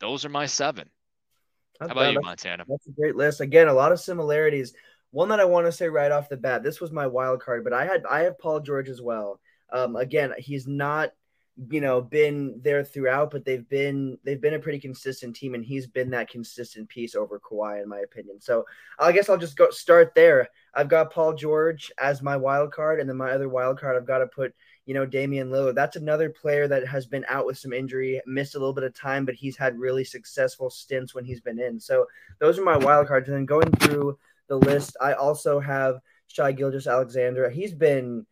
[0.01, 0.89] those are my seven.
[1.81, 2.65] How about you, Montana?
[2.67, 3.43] That's a great list.
[3.43, 4.73] Again, a lot of similarities.
[5.11, 7.63] One that I want to say right off the bat, this was my wild card,
[7.63, 9.39] but I had I have Paul George as well.
[9.71, 11.13] Um, again, he's not
[11.69, 15.65] you know been there throughout, but they've been they've been a pretty consistent team, and
[15.65, 18.41] he's been that consistent piece over Kawhi, in my opinion.
[18.41, 18.65] So
[18.99, 20.49] I guess I'll just go start there.
[20.75, 24.07] I've got Paul George as my wild card, and then my other wild card, I've
[24.07, 24.55] got to put
[24.91, 25.77] you know, Damian Lillard.
[25.77, 28.93] That's another player that has been out with some injury, missed a little bit of
[28.93, 31.79] time, but he's had really successful stints when he's been in.
[31.79, 32.07] So
[32.41, 33.29] those are my wild cards.
[33.29, 37.51] And then going through the list, I also have Shai Gilgeous-Alexander.
[37.51, 38.27] He's been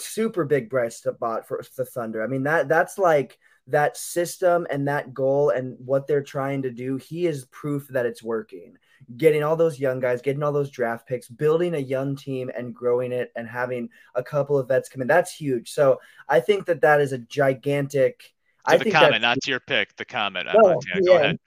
[0.00, 2.22] super big bright spot for the Thunder.
[2.22, 3.38] I mean that that's like
[3.68, 6.96] that system and that goal and what they're trying to do.
[6.96, 8.76] He is proof that it's working.
[9.16, 12.74] Getting all those young guys, getting all those draft picks, building a young team and
[12.74, 15.08] growing it, and having a couple of vets come in.
[15.08, 15.70] That's huge.
[15.70, 18.34] So I think that that is a gigantic.
[18.66, 19.96] To I the think comment, not to your pick.
[19.96, 20.48] The comment.
[20.52, 20.62] No.
[20.62, 21.12] Go yeah.
[21.12, 21.38] ahead.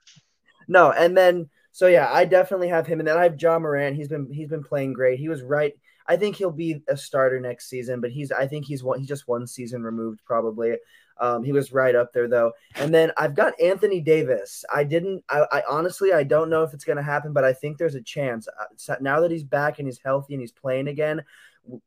[0.67, 3.95] No, and then so yeah, I definitely have him, and then I have Ja Morant.
[3.95, 5.19] He's been he's been playing great.
[5.19, 5.73] He was right.
[6.12, 9.07] I think he'll be a starter next season, but he's I think he's one he's
[9.07, 10.76] just one season removed probably.
[11.22, 12.51] Um, he was right up there though.
[12.76, 14.66] And then I've got Anthony Davis.
[14.74, 15.24] I didn't.
[15.30, 17.95] I, I honestly I don't know if it's going to happen, but I think there's
[17.95, 18.49] a chance.
[18.49, 21.24] Uh, now that he's back and he's healthy and he's playing again,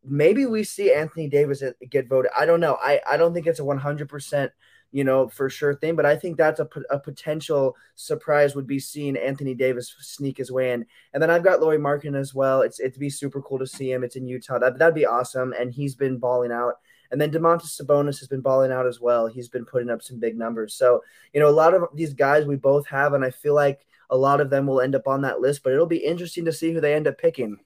[0.02, 2.30] maybe we see Anthony Davis get voted.
[2.34, 2.78] I don't know.
[2.80, 4.52] I I don't think it's a 100 percent
[4.94, 5.96] you know, for sure thing.
[5.96, 10.52] But I think that's a, a potential surprise would be seeing Anthony Davis sneak his
[10.52, 10.86] way in.
[11.12, 12.62] And then I've got Lauri Markkanen as well.
[12.62, 14.04] It's it'd be super cool to see him.
[14.04, 14.60] It's in Utah.
[14.60, 15.52] That that'd be awesome.
[15.58, 16.74] And he's been balling out.
[17.10, 19.26] And then Domantas Sabonis has been balling out as well.
[19.26, 20.74] He's been putting up some big numbers.
[20.74, 23.84] So, you know, a lot of these guys we both have, and I feel like
[24.10, 26.52] a lot of them will end up on that list, but it'll be interesting to
[26.52, 27.58] see who they end up picking.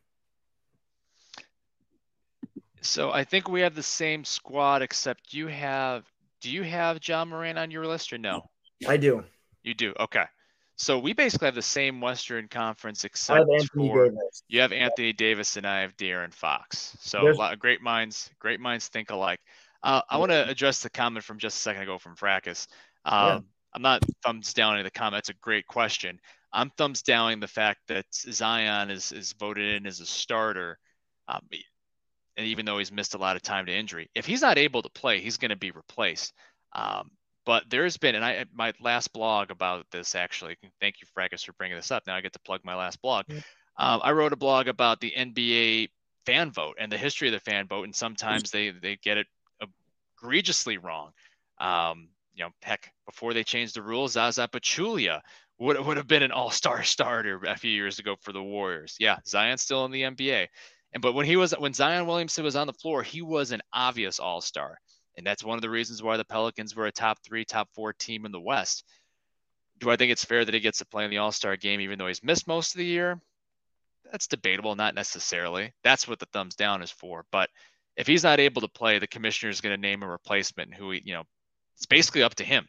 [2.80, 6.06] So I think we have the same squad, except you have.
[6.40, 8.48] Do you have Ja Morant on your list or no?
[8.86, 9.24] I do.
[9.62, 9.92] You do.
[9.98, 10.24] Okay.
[10.76, 14.42] So we basically have the same Western Conference, except for Davis.
[14.48, 16.96] you have Anthony Davis and I have De'Aaron Fox.
[17.00, 19.40] So There's- a lot of great minds, great minds think alike.
[19.82, 22.68] Uh, I want to address the comment from just a second ago from Fracas.
[23.04, 23.40] Um, Yeah.
[23.74, 25.18] I'm not thumbs down any of the comment.
[25.20, 26.20] It's a great question.
[26.52, 30.78] I'm thumbs downing the fact that Zion is is voted in as a starter,
[31.28, 31.46] um,
[32.38, 34.80] and even though he's missed a lot of time to injury, if he's not able
[34.80, 36.32] to play, he's going to be replaced.
[36.72, 37.10] Um,
[37.44, 40.56] but there's been, and I my last blog about this actually.
[40.80, 42.04] Thank you, Fracas, for bringing this up.
[42.06, 43.24] Now I get to plug my last blog.
[43.76, 45.88] Um, I wrote a blog about the NBA
[46.26, 49.26] fan vote and the history of the fan vote, and sometimes they they get it
[50.22, 51.10] egregiously wrong.
[51.58, 55.20] Um, you know, heck, before they changed the rules, Zaza Pachulia
[55.58, 58.96] would would have been an All Star starter a few years ago for the Warriors.
[59.00, 60.48] Yeah, Zion's still in the NBA,
[60.92, 63.60] and but when he was when Zion Williamson was on the floor, he was an
[63.72, 64.78] obvious All Star,
[65.16, 67.92] and that's one of the reasons why the Pelicans were a top three, top four
[67.92, 68.84] team in the West.
[69.78, 71.80] Do I think it's fair that he gets to play in the All Star game
[71.80, 73.20] even though he's missed most of the year?
[74.10, 75.72] That's debatable, not necessarily.
[75.84, 77.24] That's what the thumbs down is for.
[77.30, 77.50] But
[77.96, 80.92] if he's not able to play, the commissioner is going to name a replacement who
[80.92, 81.24] he, you know,
[81.76, 82.66] it's basically up to him.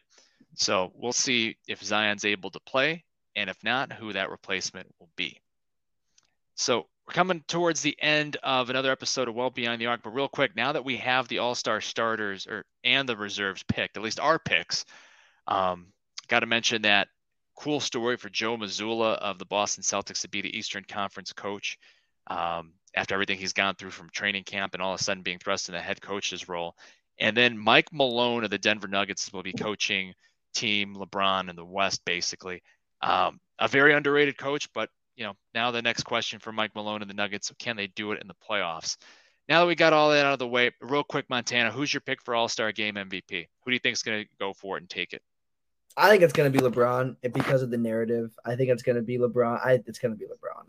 [0.56, 3.04] So we'll see if Zion's able to play,
[3.36, 5.40] and if not, who that replacement will be.
[6.56, 10.02] So we're coming towards the end of another episode of Well Beyond the Arc.
[10.02, 13.64] But real quick, now that we have the All Star starters or and the reserves
[13.64, 14.84] picked, at least our picks,
[15.48, 15.86] um,
[16.28, 17.08] got to mention that
[17.56, 21.78] cool story for Joe Mazzulla of the Boston Celtics to be the Eastern Conference coach
[22.28, 25.38] um, after everything he's gone through from training camp and all of a sudden being
[25.38, 26.74] thrust in the head coach's role.
[27.18, 30.14] And then Mike Malone of the Denver Nuggets will be coaching
[30.54, 32.62] Team LeBron in the West, basically.
[33.02, 37.02] Um, a very underrated coach, but you know now the next question for Mike Malone
[37.02, 38.96] and the Nuggets: Can they do it in the playoffs?
[39.48, 42.00] Now that we got all that out of the way, real quick, Montana, who's your
[42.00, 43.48] pick for All Star Game MVP?
[43.64, 45.22] Who do you think is going to go for it and take it?
[45.96, 48.32] I think it's going to be LeBron because of the narrative.
[48.44, 49.60] I think it's going to be LeBron.
[49.64, 50.66] I, it's going to be LeBron.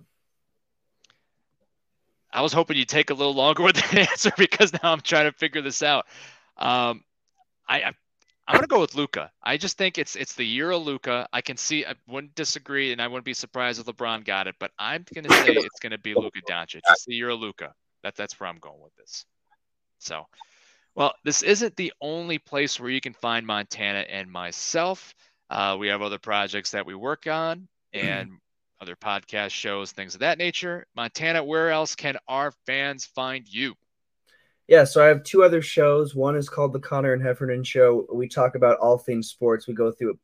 [2.33, 5.31] I was hoping you'd take a little longer with that answer because now I'm trying
[5.31, 6.05] to figure this out.
[6.57, 7.03] Um,
[7.67, 7.93] I, I
[8.47, 9.31] I'm gonna go with Luka.
[9.43, 11.27] I just think it's it's the year of Luka.
[11.31, 11.85] I can see.
[11.85, 14.55] I wouldn't disagree, and I wouldn't be surprised if LeBron got it.
[14.59, 16.81] But I'm gonna say it's gonna be Luka Doncic.
[16.89, 17.73] It's the year of Luka.
[18.03, 19.25] That that's where I'm going with this.
[19.99, 20.25] So,
[20.95, 25.13] well, this isn't the only place where you can find Montana and myself.
[25.49, 28.31] Uh, we have other projects that we work on and
[28.81, 30.87] other podcast shows, things of that nature.
[30.95, 33.75] Montana, where else can our fans find you?
[34.71, 36.15] Yeah, so I have two other shows.
[36.15, 38.07] One is called the Connor and Heffernan Show.
[38.09, 39.67] We talk about all things sports.
[39.67, 40.17] We go through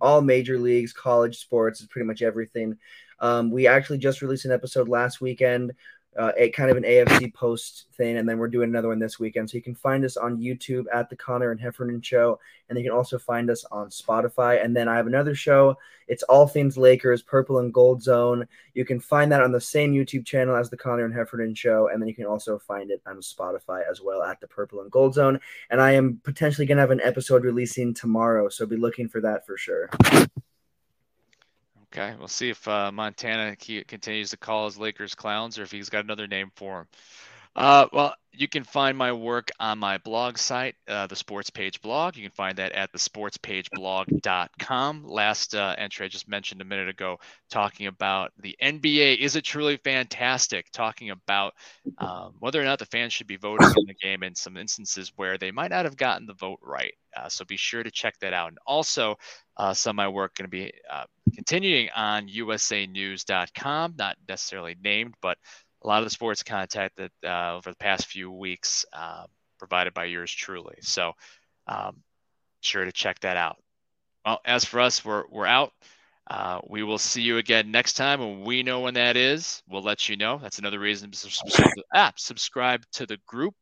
[0.00, 2.76] all major leagues, college sports, pretty much everything.
[3.18, 5.72] Um, we actually just released an episode last weekend,
[6.16, 9.18] uh, a kind of an AFC post thing, and then we're doing another one this
[9.20, 9.48] weekend.
[9.48, 12.84] So you can find us on YouTube at the Connor and Heffernan Show, and you
[12.84, 14.64] can also find us on Spotify.
[14.64, 15.76] And then I have another show.
[16.08, 18.46] It's all things Lakers, Purple and Gold Zone.
[18.74, 21.88] You can find that on the same YouTube channel as the Connor and Heffernan Show,
[21.88, 24.90] and then you can also find it on Spotify as well at the Purple and
[24.90, 25.38] Gold Zone.
[25.70, 29.20] And I am potentially going to have an episode releasing tomorrow, so be looking for
[29.20, 29.90] that for sure.
[31.92, 35.88] Okay, we'll see if uh, Montana continues to call his Lakers clowns or if he's
[35.88, 36.86] got another name for him.
[37.56, 41.80] Uh, well, you can find my work on my blog site, uh, the Sports Page
[41.80, 42.16] blog.
[42.16, 45.04] You can find that at thesportspageblog.com.
[45.04, 47.18] Last uh, entry I just mentioned a minute ago,
[47.50, 49.18] talking about the NBA.
[49.18, 50.70] Is it truly fantastic?
[50.70, 51.54] Talking about
[51.98, 55.10] um, whether or not the fans should be voting in the game in some instances
[55.16, 56.94] where they might not have gotten the vote right.
[57.16, 58.50] Uh, so be sure to check that out.
[58.50, 59.18] And also,
[59.58, 61.04] uh, some of my work going to be uh,
[61.34, 65.36] continuing on USANews.com, not necessarily named, but
[65.82, 69.24] a lot of the sports content that uh, over the past few weeks uh,
[69.58, 70.76] provided by yours truly.
[70.80, 71.12] So,
[71.66, 72.02] um,
[72.60, 73.56] sure to check that out.
[74.24, 75.72] Well, as for us, we're we're out.
[76.30, 79.62] Uh, we will see you again next time, and we know when that is.
[79.68, 80.38] We'll let you know.
[80.38, 83.54] That's another reason to subscribe, to, ah, subscribe to the group.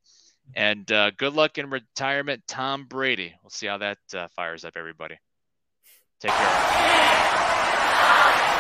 [0.55, 3.35] And uh, good luck in retirement, Tom Brady.
[3.43, 3.99] We'll see how that
[4.35, 5.17] fires up everybody.
[6.19, 8.53] Take care.